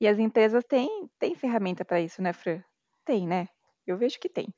E 0.00 0.08
as 0.08 0.18
empresas 0.18 0.64
têm, 0.64 1.10
têm 1.18 1.34
ferramenta 1.34 1.84
para 1.84 2.00
isso, 2.00 2.22
né, 2.22 2.32
Fran? 2.32 2.62
Tem, 3.04 3.26
né? 3.26 3.48
Eu 3.86 3.98
vejo 3.98 4.18
que 4.18 4.28
tem. 4.28 4.54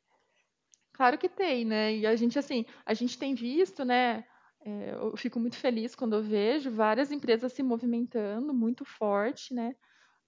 Claro 0.92 1.18
que 1.18 1.28
tem, 1.28 1.64
né? 1.64 1.96
E 1.96 2.06
a 2.06 2.14
gente, 2.14 2.38
assim, 2.38 2.64
a 2.84 2.94
gente 2.94 3.18
tem 3.18 3.34
visto, 3.34 3.84
né? 3.84 4.24
É, 4.62 4.92
eu 4.92 5.16
fico 5.16 5.40
muito 5.40 5.56
feliz 5.56 5.94
quando 5.94 6.16
eu 6.16 6.22
vejo 6.22 6.70
várias 6.70 7.10
empresas 7.10 7.52
se 7.52 7.62
movimentando 7.62 8.52
muito 8.52 8.84
forte, 8.84 9.54
né, 9.54 9.74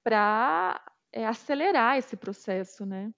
para 0.02 0.82
é, 1.12 1.26
acelerar 1.26 1.98
esse 1.98 2.16
processo, 2.16 2.86
né. 2.86 3.12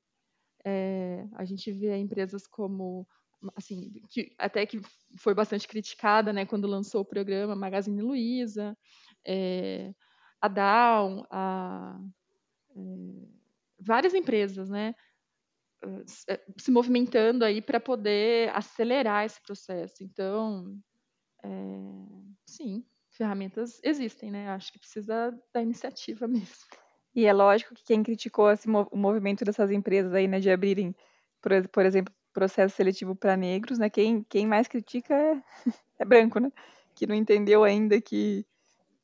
É, 0.65 1.27
a 1.35 1.45
gente 1.45 1.71
vê 1.71 1.97
empresas 1.97 2.47
como, 2.47 3.07
assim, 3.55 3.93
que 4.11 4.35
até 4.39 4.67
que 4.67 4.81
foi 5.19 5.35
bastante 5.35 5.69
criticada, 5.69 6.33
né, 6.33 6.45
quando 6.47 6.67
lançou 6.67 7.03
o 7.03 7.07
programa 7.07 7.55
Magazine 7.55 8.03
Luiza, 8.03 8.77
é, 9.25 9.95
a 10.41 10.49
Down, 10.49 11.25
a, 11.31 11.99
é, 12.71 12.81
várias 13.79 14.15
empresas, 14.15 14.69
né, 14.69 14.95
é, 16.29 16.41
se 16.59 16.71
movimentando 16.71 17.45
aí 17.45 17.61
para 17.61 17.79
poder 17.79 18.51
acelerar 18.57 19.25
esse 19.25 19.41
processo. 19.43 20.03
Então, 20.03 20.77
é, 21.45 22.37
sim, 22.47 22.85
ferramentas 23.11 23.81
existem, 23.83 24.31
né? 24.31 24.49
Acho 24.49 24.73
que 24.73 24.79
precisa 24.79 25.39
da 25.53 25.63
iniciativa 25.63 26.27
mesmo. 26.29 26.65
E 27.15 27.27
é 27.27 27.33
lógico 27.33 27.75
que 27.75 27.85
quem 27.85 28.03
criticou 28.03 28.51
esse, 28.51 28.69
o 28.69 28.97
movimento 28.97 29.45
dessas 29.45 29.71
empresas 29.71 30.13
aí, 30.13 30.27
né, 30.27 30.41
de 30.41 30.51
abrirem, 30.51 30.95
por, 31.41 31.53
por 31.69 31.87
exemplo, 31.87 32.13
processo 32.33 32.75
seletivo 32.75 33.15
para 33.15 33.37
negros, 33.37 33.79
né? 33.79 33.89
Quem, 33.89 34.25
quem 34.25 34.47
mais 34.47 34.67
critica 34.67 35.15
é, 35.15 35.43
é 36.01 36.05
branco, 36.05 36.41
né? 36.41 36.51
Que 36.95 37.07
não 37.07 37.15
entendeu 37.15 37.63
ainda 37.63 38.01
que 38.01 38.45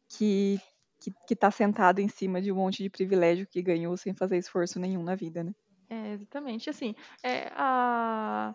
que 0.09 0.61
que 1.00 1.33
está 1.33 1.50
sentado 1.50 2.00
em 2.00 2.09
cima 2.09 2.42
de 2.42 2.53
um 2.53 2.57
monte 2.57 2.83
de 2.83 2.90
privilégio 2.90 3.46
que 3.46 3.62
ganhou 3.62 3.96
sem 3.96 4.12
fazer 4.12 4.37
esforço 4.37 4.79
nenhum 4.79 5.03
na 5.03 5.14
vida, 5.14 5.42
né? 5.42 5.55
É, 5.88 6.12
exatamente. 6.12 6.68
Assim, 6.68 6.94
é, 7.22 7.50
a... 7.55 8.55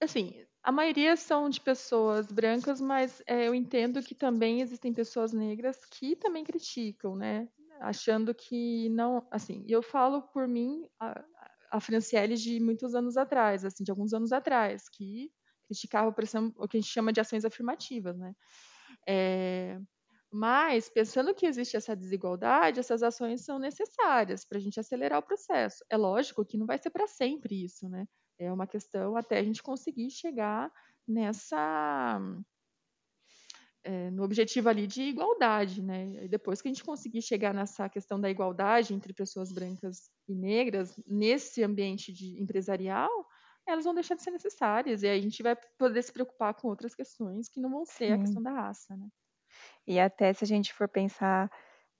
assim, 0.00 0.44
a 0.64 0.72
maioria 0.72 1.14
são 1.14 1.50
de 1.50 1.60
pessoas 1.60 2.26
brancas, 2.32 2.80
mas 2.80 3.22
é, 3.26 3.46
eu 3.46 3.54
entendo 3.54 4.02
que 4.02 4.14
também 4.14 4.62
existem 4.62 4.94
pessoas 4.94 5.32
negras 5.32 5.84
que 5.84 6.16
também 6.16 6.42
criticam, 6.42 7.14
né? 7.14 7.48
Achando 7.80 8.34
que 8.34 8.88
não, 8.88 9.26
assim, 9.30 9.62
eu 9.68 9.82
falo 9.82 10.22
por 10.22 10.48
mim, 10.48 10.88
a, 10.98 11.22
a 11.70 11.80
Franciele 11.80 12.34
de 12.34 12.58
muitos 12.60 12.94
anos 12.94 13.18
atrás, 13.18 13.62
assim, 13.62 13.84
de 13.84 13.90
alguns 13.90 14.14
anos 14.14 14.32
atrás, 14.32 14.88
que 14.88 15.30
criticava 15.64 16.10
por 16.10 16.24
exemplo, 16.24 16.54
o 16.56 16.66
que 16.66 16.78
a 16.78 16.80
gente 16.80 16.90
chama 16.90 17.12
de 17.12 17.20
ações 17.20 17.44
afirmativas, 17.44 18.16
né? 18.16 18.34
É, 19.06 19.78
mas, 20.32 20.88
pensando 20.88 21.34
que 21.34 21.46
existe 21.46 21.76
essa 21.76 21.94
desigualdade, 21.94 22.80
essas 22.80 23.02
ações 23.02 23.44
são 23.44 23.58
necessárias 23.58 24.46
para 24.46 24.58
a 24.58 24.60
gente 24.60 24.80
acelerar 24.80 25.18
o 25.18 25.22
processo. 25.22 25.84
É 25.90 25.96
lógico 25.96 26.44
que 26.44 26.56
não 26.56 26.66
vai 26.66 26.78
ser 26.78 26.90
para 26.90 27.06
sempre 27.06 27.64
isso, 27.64 27.88
né? 27.88 28.06
É 28.38 28.52
uma 28.52 28.66
questão 28.66 29.16
até 29.16 29.38
a 29.38 29.42
gente 29.42 29.62
conseguir 29.62 30.10
chegar 30.10 30.72
nessa 31.06 32.20
é, 33.84 34.10
no 34.10 34.24
objetivo 34.24 34.68
ali 34.68 34.86
de 34.86 35.02
igualdade, 35.02 35.82
né? 35.82 36.24
E 36.24 36.28
depois 36.28 36.62
que 36.62 36.68
a 36.68 36.72
gente 36.72 36.82
conseguir 36.82 37.20
chegar 37.20 37.52
nessa 37.52 37.88
questão 37.88 38.18
da 38.18 38.30
igualdade 38.30 38.94
entre 38.94 39.12
pessoas 39.12 39.52
brancas 39.52 40.10
e 40.26 40.34
negras 40.34 40.98
nesse 41.06 41.62
ambiente 41.62 42.12
de 42.12 42.40
empresarial, 42.40 43.10
elas 43.66 43.84
vão 43.84 43.94
deixar 43.94 44.14
de 44.14 44.22
ser 44.22 44.30
necessárias 44.30 45.02
e 45.02 45.08
aí 45.08 45.18
a 45.18 45.22
gente 45.22 45.42
vai 45.42 45.56
poder 45.78 46.02
se 46.02 46.12
preocupar 46.12 46.54
com 46.54 46.68
outras 46.68 46.94
questões 46.94 47.48
que 47.48 47.60
não 47.60 47.70
vão 47.70 47.84
ser 47.84 48.08
Sim. 48.08 48.12
a 48.12 48.18
questão 48.18 48.42
da 48.42 48.50
raça, 48.50 48.96
né? 48.96 49.06
E 49.86 50.00
até 50.00 50.32
se 50.32 50.44
a 50.44 50.46
gente 50.46 50.72
for 50.72 50.88
pensar 50.88 51.50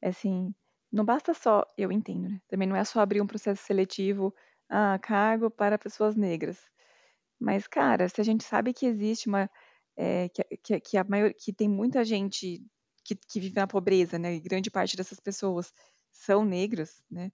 assim, 0.02 0.54
não 0.90 1.04
basta 1.04 1.34
só, 1.34 1.64
eu 1.76 1.92
entendo, 1.92 2.28
né? 2.28 2.40
Também 2.48 2.68
não 2.68 2.76
é 2.76 2.84
só 2.84 3.00
abrir 3.00 3.20
um 3.20 3.26
processo 3.26 3.62
seletivo, 3.62 4.34
ah, 4.68 4.98
cargo 5.00 5.50
para 5.50 5.78
pessoas 5.78 6.16
negras. 6.16 6.58
Mas, 7.40 7.66
cara, 7.66 8.08
se 8.08 8.20
a 8.20 8.24
gente 8.24 8.44
sabe 8.44 8.72
que 8.72 8.86
existe 8.86 9.28
uma 9.28 9.50
é, 9.96 10.28
que, 10.28 10.42
que, 10.62 10.80
que, 10.80 10.96
a 10.98 11.04
maior, 11.04 11.32
que 11.34 11.52
tem 11.52 11.68
muita 11.68 12.04
gente 12.04 12.62
que, 13.04 13.14
que 13.14 13.40
vive 13.40 13.54
na 13.56 13.66
pobreza, 13.66 14.18
né? 14.18 14.34
E 14.34 14.40
grande 14.40 14.70
parte 14.70 14.96
dessas 14.96 15.20
pessoas 15.20 15.72
são 16.10 16.44
negras, 16.44 17.02
né? 17.10 17.30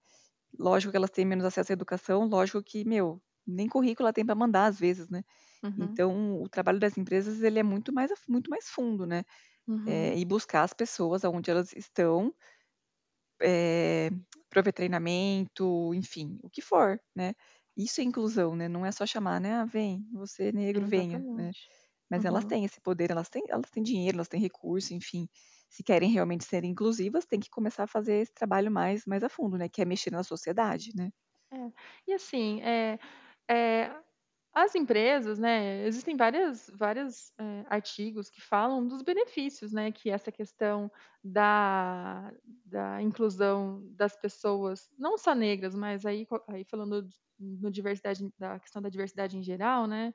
Lógico 0.59 0.91
que 0.91 0.97
elas 0.97 1.11
têm 1.11 1.25
menos 1.25 1.45
acesso 1.45 1.73
à 1.73 1.75
educação, 1.75 2.25
lógico 2.25 2.63
que, 2.63 2.85
meu, 2.85 3.23
nem 3.47 3.69
currículo 3.69 4.07
ela 4.07 4.13
tem 4.13 4.27
para 4.27 4.35
mandar 4.35 4.67
às 4.67 4.79
vezes, 4.79 5.09
né? 5.09 5.23
Uhum. 5.63 5.75
Então, 5.81 6.43
o 6.43 6.49
trabalho 6.49 6.81
das 6.81 6.97
empresas 6.99 7.43
ele 7.43 7.59
é 7.59 7.63
muito 7.63 7.93
mais 7.93 8.11
muito 8.29 8.51
mais 8.51 8.69
fundo, 8.69 9.07
né? 9.07 9.25
Uhum. 9.67 9.85
É, 9.87 10.19
e 10.19 10.25
buscar 10.25 10.63
as 10.65 10.73
pessoas 10.73 11.25
aonde 11.25 11.51
elas 11.51 11.73
estão, 11.75 12.35
é, 13.43 14.11
prover 14.49 14.73
treinamento, 14.73 15.95
enfim, 15.95 16.39
o 16.43 16.51
que 16.51 16.61
for, 16.63 17.01
né? 17.15 17.35
Isso 17.77 18.01
é 18.01 18.05
inclusão, 18.05 18.55
né? 18.57 18.69
Não 18.69 18.85
é 18.85 18.93
só 18.93 19.07
chamar, 19.07 19.41
né? 19.41 19.55
Ah, 19.55 19.65
vem, 19.65 20.07
você 20.13 20.53
negro, 20.53 20.87
venha, 20.87 21.19
né? 21.19 21.51
Mas 22.11 22.25
uhum. 22.25 22.29
elas 22.29 22.45
têm 22.45 22.65
esse 22.65 22.81
poder, 22.81 23.11
elas 23.11 23.29
têm, 23.29 23.45
elas 23.49 23.71
têm 23.71 23.83
dinheiro, 23.83 24.17
elas 24.17 24.29
têm 24.29 24.41
recurso, 24.41 24.93
enfim. 24.93 25.29
Se 25.69 25.85
querem 25.85 26.11
realmente 26.11 26.45
ser 26.45 26.65
inclusivas, 26.65 27.25
tem 27.25 27.39
que 27.39 27.49
começar 27.49 27.85
a 27.85 27.87
fazer 27.87 28.23
esse 28.23 28.35
trabalho 28.35 28.71
mais, 28.71 29.07
mais 29.07 29.23
a 29.23 29.29
fundo, 29.29 29.57
né? 29.57 29.69
Que 29.69 29.83
é 29.83 29.85
mexer 29.85 30.11
na 30.11 30.25
sociedade, 30.25 30.91
né? 30.97 31.11
É. 31.53 31.73
E 32.09 32.13
assim, 32.13 32.61
é, 32.63 32.99
é, 33.49 33.91
as 34.53 34.75
empresas, 34.75 35.39
né, 35.39 35.87
existem 35.87 36.17
vários 36.17 36.71
vários 36.75 37.33
é, 37.39 37.65
artigos 37.69 38.29
que 38.31 38.41
falam 38.41 38.87
dos 38.87 39.03
benefícios, 39.03 39.73
né, 39.73 39.93
que 39.93 40.11
essa 40.11 40.33
questão 40.33 40.91
da, 41.23 42.33
da 42.65 43.01
inclusão 43.03 43.83
das 43.95 44.17
pessoas, 44.17 44.89
não 44.99 45.17
só 45.17 45.35
negras, 45.35 45.75
mas 45.75 46.05
aí, 46.05 46.27
aí 46.49 46.65
falando 46.65 47.07
no 47.39 47.71
diversidade, 47.71 48.29
da 48.39 48.59
questão 48.59 48.83
da 48.83 48.89
diversidade 48.89 49.39
em 49.39 49.43
geral, 49.43 49.87
né, 49.87 50.13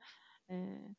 é, 0.50 0.89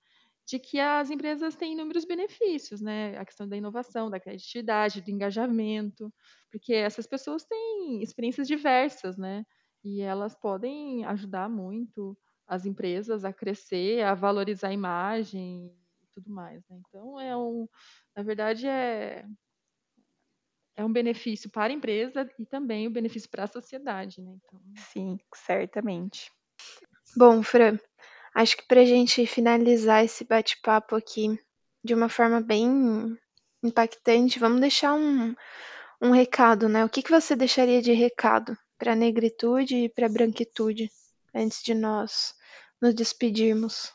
de 0.46 0.58
que 0.58 0.78
as 0.78 1.10
empresas 1.10 1.56
têm 1.56 1.72
inúmeros 1.72 2.04
benefícios, 2.04 2.80
né? 2.80 3.18
A 3.18 3.24
questão 3.24 3.48
da 3.48 3.56
inovação, 3.56 4.08
da 4.08 4.20
criatividade, 4.20 5.00
do 5.00 5.10
engajamento, 5.10 6.12
porque 6.50 6.72
essas 6.72 7.06
pessoas 7.06 7.44
têm 7.44 8.02
experiências 8.02 8.46
diversas, 8.46 9.16
né? 9.18 9.44
E 9.84 10.00
elas 10.02 10.34
podem 10.36 11.04
ajudar 11.04 11.48
muito 11.48 12.16
as 12.46 12.66
empresas 12.66 13.24
a 13.24 13.32
crescer, 13.32 14.02
a 14.02 14.14
valorizar 14.14 14.68
a 14.68 14.72
imagem 14.72 15.72
e 16.02 16.06
tudo 16.12 16.30
mais, 16.30 16.62
né? 16.68 16.80
Então 16.88 17.20
é 17.20 17.36
um, 17.36 17.68
na 18.14 18.22
verdade 18.22 18.66
é 18.66 19.24
é 20.78 20.84
um 20.84 20.92
benefício 20.92 21.48
para 21.48 21.72
a 21.72 21.76
empresa 21.76 22.30
e 22.38 22.44
também 22.44 22.86
um 22.86 22.92
benefício 22.92 23.30
para 23.30 23.44
a 23.44 23.48
sociedade, 23.48 24.20
né? 24.20 24.36
Então... 24.36 24.60
Sim, 24.76 25.18
certamente. 25.34 26.30
Bom, 27.16 27.42
Fran, 27.42 27.78
Acho 28.36 28.58
que 28.58 28.66
para 28.66 28.82
a 28.82 28.84
gente 28.84 29.26
finalizar 29.26 30.04
esse 30.04 30.22
bate-papo 30.22 30.94
aqui 30.94 31.40
de 31.82 31.94
uma 31.94 32.06
forma 32.06 32.38
bem 32.38 33.16
impactante, 33.62 34.38
vamos 34.38 34.60
deixar 34.60 34.92
um, 34.92 35.34
um 36.02 36.10
recado, 36.10 36.68
né? 36.68 36.84
O 36.84 36.88
que, 36.90 37.02
que 37.02 37.10
você 37.10 37.34
deixaria 37.34 37.80
de 37.80 37.94
recado 37.94 38.54
para 38.76 38.92
a 38.92 38.94
negritude 38.94 39.74
e 39.76 39.88
para 39.88 40.04
a 40.04 40.10
branquitude 40.10 40.90
antes 41.36 41.62
de 41.62 41.74
nós 41.74 42.34
nos 42.80 42.94
despedirmos? 42.94 43.92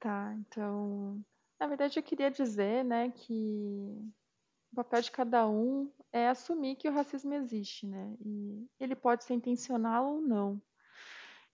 Tá, 0.00 0.34
então, 0.40 1.24
na 1.60 1.66
verdade 1.68 1.98
eu 1.98 2.02
queria 2.02 2.30
dizer, 2.30 2.84
né, 2.84 3.10
que 3.10 4.12
o 4.72 4.74
papel 4.74 5.00
de 5.00 5.10
cada 5.10 5.48
um 5.48 5.92
é 6.12 6.28
assumir 6.28 6.76
que 6.76 6.88
o 6.88 6.92
racismo 6.92 7.32
existe, 7.34 7.86
né? 7.86 8.16
E 8.20 8.66
ele 8.80 8.96
pode 8.96 9.22
ser 9.22 9.34
intencional 9.34 10.14
ou 10.14 10.20
não. 10.20 10.60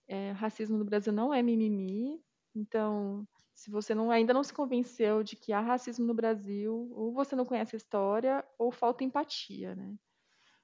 É, 0.07 0.31
racismo 0.31 0.77
no 0.77 0.85
Brasil 0.85 1.13
não 1.13 1.31
é 1.33 1.43
mimimi, 1.43 2.19
então 2.55 3.27
se 3.53 3.69
você 3.69 3.93
não, 3.93 4.09
ainda 4.09 4.33
não 4.33 4.43
se 4.43 4.53
convenceu 4.53 5.21
de 5.21 5.35
que 5.35 5.51
há 5.51 5.59
racismo 5.59 6.05
no 6.05 6.13
Brasil, 6.13 6.89
ou 6.95 7.11
você 7.11 7.35
não 7.35 7.45
conhece 7.45 7.75
a 7.75 7.77
história, 7.77 8.45
ou 8.57 8.71
falta 8.71 9.03
empatia, 9.03 9.75
né? 9.75 9.95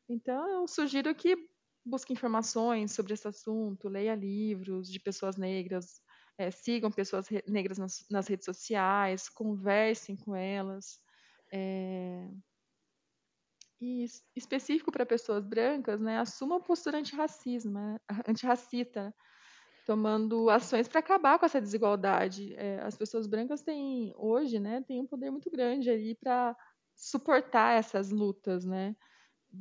Então 0.08 0.48
eu 0.50 0.66
sugiro 0.66 1.14
que 1.14 1.36
busque 1.86 2.14
informações 2.14 2.92
sobre 2.94 3.14
esse 3.14 3.28
assunto, 3.28 3.88
leia 3.88 4.16
livros 4.16 4.92
de 4.92 5.00
pessoas 5.00 5.38
negras, 5.38 6.02
é, 6.38 6.52
sigam 6.52 6.92
pessoas 6.92 7.28
negras 7.48 7.78
nas, 7.78 8.06
nas, 8.10 8.28
redes 8.28 8.46
sociais, 8.46 9.30
conversem 9.30 10.16
com 10.16 10.36
elas. 10.36 11.00
É, 11.54 12.28
e 13.80 14.06
específico 14.36 14.92
para 14.92 15.06
pessoas 15.06 15.46
brancas, 15.46 16.02
né, 16.02 16.20
assuma 16.20 16.56
uma 16.56 16.64
postura 16.64 16.98
antirracismo, 16.98 18.00
antirracista, 18.28 19.14
tomando 19.86 20.50
ações 20.50 20.88
para 20.88 21.00
acabar 21.00 21.38
com 21.38 21.46
essa 21.46 21.62
desigualdade. 21.62 22.54
É, 22.56 22.82
as 22.82 22.98
pessoas 22.98 23.28
brancas 23.28 23.62
têm 23.62 24.14
hoje, 24.18 24.60
né, 24.60 24.82
têm 24.88 25.02
um 25.02 25.08
poder 25.08 25.30
muito 25.30 25.52
grande 25.52 25.90
aí 25.90 26.16
para 26.16 26.56
suportar 26.96 27.78
essas 27.78 28.10
lutas, 28.10 28.66
né? 28.66 28.96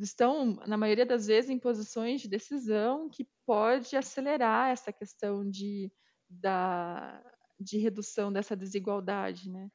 Estão, 0.00 0.54
na 0.66 0.76
maioria 0.76 1.06
das 1.06 1.26
vezes, 1.26 1.50
em 1.50 1.58
posições 1.58 2.20
de 2.20 2.28
decisão 2.28 3.08
que 3.08 3.28
pode 3.46 3.96
acelerar 3.96 4.70
essa 4.70 4.92
questão 4.92 5.48
de, 5.48 5.92
da, 6.28 7.22
de 7.60 7.78
redução 7.78 8.32
dessa 8.32 8.56
desigualdade, 8.56 9.50
né? 9.50 9.70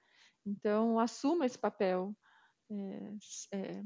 Então, 0.46 1.00
assuma 1.00 1.46
esse 1.46 1.58
papel, 1.58 2.16
é, 2.72 3.58
é, 3.58 3.84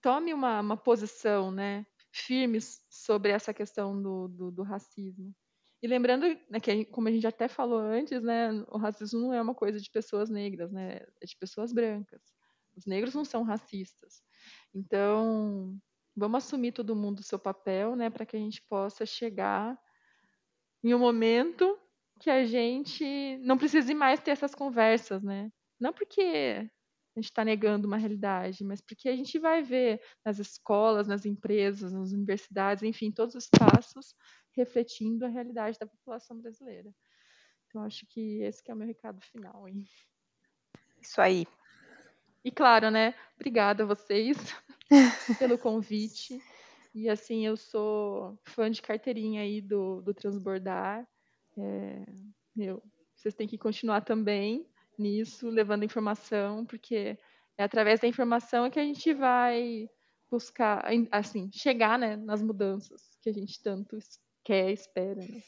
tome 0.00 0.32
uma, 0.32 0.60
uma 0.60 0.76
posição, 0.76 1.50
né, 1.50 1.86
firme 2.12 2.58
sobre 2.88 3.32
essa 3.32 3.52
questão 3.52 4.00
do, 4.00 4.28
do, 4.28 4.50
do 4.50 4.62
racismo. 4.62 5.34
E 5.82 5.86
lembrando, 5.86 6.26
né, 6.50 6.58
que 6.60 6.84
como 6.86 7.08
a 7.08 7.12
gente 7.12 7.26
até 7.26 7.46
falou 7.46 7.78
antes, 7.78 8.22
né, 8.22 8.50
o 8.68 8.78
racismo 8.78 9.20
não 9.20 9.32
é 9.32 9.40
uma 9.40 9.54
coisa 9.54 9.80
de 9.80 9.90
pessoas 9.90 10.28
negras, 10.28 10.72
né, 10.72 11.00
é 11.20 11.26
de 11.26 11.36
pessoas 11.36 11.72
brancas. 11.72 12.22
Os 12.76 12.86
negros 12.86 13.14
não 13.14 13.24
são 13.24 13.42
racistas. 13.42 14.22
Então, 14.74 15.76
vamos 16.16 16.44
assumir 16.44 16.72
todo 16.72 16.96
mundo 16.96 17.20
o 17.20 17.24
seu 17.24 17.38
papel, 17.38 17.94
né, 17.96 18.10
para 18.10 18.26
que 18.26 18.36
a 18.36 18.40
gente 18.40 18.62
possa 18.62 19.06
chegar 19.06 19.78
em 20.82 20.94
um 20.94 20.98
momento 20.98 21.78
que 22.20 22.30
a 22.30 22.44
gente 22.44 23.38
não 23.38 23.56
precise 23.56 23.94
mais 23.94 24.20
ter 24.20 24.32
essas 24.32 24.54
conversas, 24.54 25.22
né? 25.22 25.50
Não 25.78 25.92
porque 25.92 26.68
a 27.16 27.20
gente 27.20 27.30
está 27.30 27.44
negando 27.44 27.86
uma 27.86 27.96
realidade, 27.96 28.64
mas 28.64 28.80
porque 28.80 29.08
a 29.08 29.16
gente 29.16 29.38
vai 29.38 29.62
ver 29.62 30.00
nas 30.24 30.38
escolas, 30.38 31.06
nas 31.06 31.24
empresas, 31.24 31.92
nas 31.92 32.12
universidades, 32.12 32.82
enfim, 32.82 33.10
todos 33.10 33.34
os 33.34 33.44
espaços 33.44 34.14
refletindo 34.52 35.24
a 35.24 35.28
realidade 35.28 35.78
da 35.78 35.86
população 35.86 36.40
brasileira. 36.40 36.92
Então, 37.66 37.82
acho 37.82 38.06
que 38.06 38.40
esse 38.42 38.62
que 38.62 38.70
é 38.70 38.74
o 38.74 38.76
meu 38.76 38.86
recado 38.86 39.20
final. 39.20 39.68
Hein? 39.68 39.84
Isso 41.00 41.20
aí. 41.20 41.46
E 42.44 42.50
claro, 42.50 42.90
né? 42.90 43.14
Obrigada 43.36 43.82
a 43.82 43.86
vocês 43.86 44.36
pelo 45.38 45.58
convite. 45.58 46.40
E 46.94 47.08
assim, 47.08 47.46
eu 47.46 47.56
sou 47.56 48.38
fã 48.44 48.70
de 48.70 48.82
carteirinha 48.82 49.42
aí 49.42 49.60
do, 49.60 50.00
do 50.02 50.14
Transbordar. 50.14 51.06
É, 51.56 52.04
meu, 52.54 52.82
vocês 53.14 53.34
têm 53.34 53.46
que 53.46 53.58
continuar 53.58 54.00
também 54.00 54.66
nisso, 54.98 55.48
levando 55.48 55.84
informação, 55.84 56.64
porque 56.64 57.18
é 57.56 57.62
através 57.62 58.00
da 58.00 58.08
informação 58.08 58.70
que 58.70 58.80
a 58.80 58.84
gente 58.84 59.12
vai 59.12 59.88
buscar, 60.30 60.84
assim, 61.10 61.50
chegar 61.52 61.98
né, 61.98 62.16
nas 62.16 62.42
mudanças 62.42 63.16
que 63.22 63.30
a 63.30 63.32
gente 63.32 63.62
tanto 63.62 63.98
quer, 64.44 64.70
espera. 64.70 65.20
Né? 65.20 65.42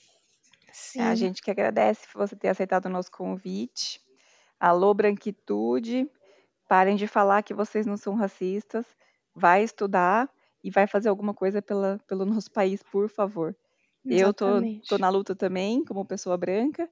Sim. 0.72 1.00
A 1.00 1.14
gente 1.14 1.42
que 1.42 1.50
agradece 1.50 2.06
você 2.14 2.36
ter 2.36 2.48
aceitado 2.48 2.86
o 2.86 2.90
nosso 2.90 3.10
convite. 3.10 4.00
Alô, 4.58 4.92
branquitude. 4.94 6.10
Parem 6.70 6.94
de 6.96 7.08
falar 7.08 7.42
que 7.42 7.52
vocês 7.52 7.84
não 7.84 7.96
são 7.96 8.14
racistas. 8.14 8.86
Vai 9.34 9.64
estudar 9.64 10.30
e 10.62 10.70
vai 10.70 10.86
fazer 10.86 11.08
alguma 11.08 11.34
coisa 11.34 11.60
pela, 11.60 11.98
pelo 12.06 12.24
nosso 12.24 12.48
país, 12.52 12.80
por 12.84 13.08
favor. 13.10 13.56
Eu 14.08 14.32
tô, 14.32 14.46
tô 14.86 14.96
na 14.96 15.08
luta 15.10 15.34
também, 15.34 15.84
como 15.84 16.06
pessoa 16.06 16.38
branca. 16.38 16.88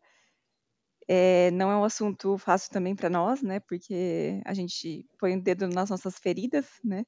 É, 1.07 1.51
não 1.53 1.71
é 1.71 1.77
um 1.77 1.85
assunto 1.85 2.37
fácil 2.39 2.73
também 2.73 2.97
para 2.97 3.09
nós, 3.09 3.41
né? 3.41 3.61
Porque 3.61 4.43
a 4.45 4.53
gente 4.53 5.07
põe 5.19 5.37
o 5.37 5.43
dedo 5.43 5.69
nas 5.69 5.91
nossas 5.91 6.19
feridas, 6.19 6.67
né? 6.85 7.05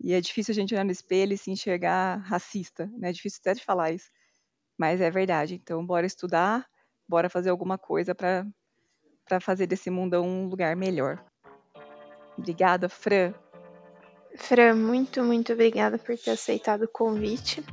E 0.00 0.14
é 0.14 0.20
difícil 0.20 0.52
a 0.52 0.56
gente 0.56 0.74
olhar 0.74 0.84
no 0.84 0.92
espelho 0.92 1.34
e 1.34 1.38
se 1.38 1.50
enxergar 1.50 2.18
racista, 2.18 2.86
né? 2.98 3.10
É 3.10 3.12
difícil 3.12 3.40
até 3.42 3.54
de 3.54 3.64
falar 3.64 3.92
isso, 3.92 4.10
mas 4.78 5.00
é 5.00 5.10
verdade. 5.10 5.56
Então, 5.56 5.86
bora 5.86 6.06
estudar, 6.06 6.66
bora 7.08 7.30
fazer 7.30 7.50
alguma 7.50 7.78
coisa 7.78 8.14
para 8.14 8.44
fazer 9.40 9.66
desse 9.66 9.90
mundo 9.90 10.20
um 10.22 10.46
lugar 10.48 10.76
melhor. 10.76 11.24
Obrigada, 12.36 12.88
Fran. 12.88 13.32
Fran, 14.36 14.74
muito, 14.74 15.22
muito 15.22 15.52
obrigada 15.52 15.98
por 15.98 16.16
ter 16.18 16.32
aceitado 16.32 16.82
o 16.82 16.88
convite. 16.88 17.64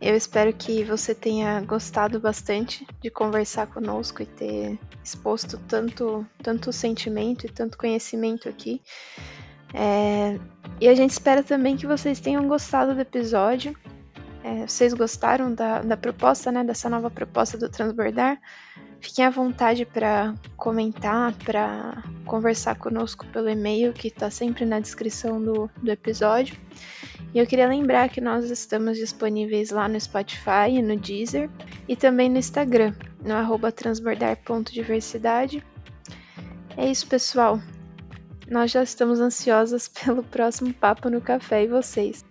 Eu 0.00 0.14
espero 0.14 0.52
que 0.52 0.84
você 0.84 1.14
tenha 1.14 1.60
gostado 1.62 2.20
bastante 2.20 2.86
de 3.00 3.10
conversar 3.10 3.68
conosco 3.68 4.22
e 4.22 4.26
ter 4.26 4.78
exposto 5.02 5.58
tanto, 5.66 6.26
tanto 6.42 6.72
sentimento 6.72 7.46
e 7.46 7.48
tanto 7.48 7.78
conhecimento 7.78 8.48
aqui. 8.48 8.82
É, 9.72 10.38
e 10.80 10.88
a 10.88 10.94
gente 10.94 11.10
espera 11.10 11.42
também 11.42 11.76
que 11.76 11.86
vocês 11.86 12.20
tenham 12.20 12.46
gostado 12.46 12.94
do 12.94 13.00
episódio. 13.00 13.74
É, 14.42 14.66
vocês 14.66 14.92
gostaram 14.92 15.54
da, 15.54 15.80
da 15.80 15.96
proposta, 15.96 16.52
né? 16.52 16.62
Dessa 16.62 16.90
nova 16.90 17.10
proposta 17.10 17.56
do 17.56 17.70
Transbordar? 17.70 18.38
Fiquem 19.04 19.26
à 19.26 19.28
vontade 19.28 19.84
para 19.84 20.34
comentar, 20.56 21.34
para 21.44 22.02
conversar 22.24 22.74
conosco 22.76 23.26
pelo 23.26 23.50
e-mail 23.50 23.92
que 23.92 24.08
está 24.08 24.30
sempre 24.30 24.64
na 24.64 24.80
descrição 24.80 25.38
do, 25.42 25.70
do 25.76 25.90
episódio. 25.90 26.56
E 27.34 27.38
eu 27.38 27.46
queria 27.46 27.68
lembrar 27.68 28.08
que 28.08 28.18
nós 28.18 28.50
estamos 28.50 28.96
disponíveis 28.96 29.70
lá 29.70 29.86
no 29.88 30.00
Spotify 30.00 30.80
no 30.82 30.96
Deezer 30.96 31.50
e 31.86 31.94
também 31.94 32.30
no 32.30 32.38
Instagram, 32.38 32.94
no 33.22 33.34
arroba 33.34 33.70
transbordar.diversidade. 33.70 35.62
É 36.74 36.90
isso, 36.90 37.06
pessoal. 37.06 37.60
Nós 38.50 38.70
já 38.70 38.82
estamos 38.82 39.20
ansiosas 39.20 39.86
pelo 40.02 40.24
próximo 40.24 40.72
Papo 40.72 41.10
no 41.10 41.20
Café 41.20 41.64
e 41.64 41.68
vocês. 41.68 42.24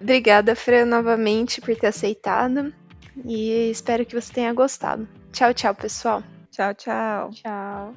Obrigada, 0.00 0.54
Fran, 0.54 0.84
novamente 0.84 1.60
por 1.60 1.74
ter 1.74 1.88
aceitado 1.88 2.72
e 3.24 3.68
espero 3.68 4.06
que 4.06 4.14
você 4.14 4.32
tenha 4.32 4.52
gostado. 4.52 5.08
Tchau, 5.32 5.52
tchau, 5.52 5.74
pessoal. 5.74 6.22
Tchau, 6.50 6.72
tchau. 6.74 7.30
Tchau. 7.32 7.94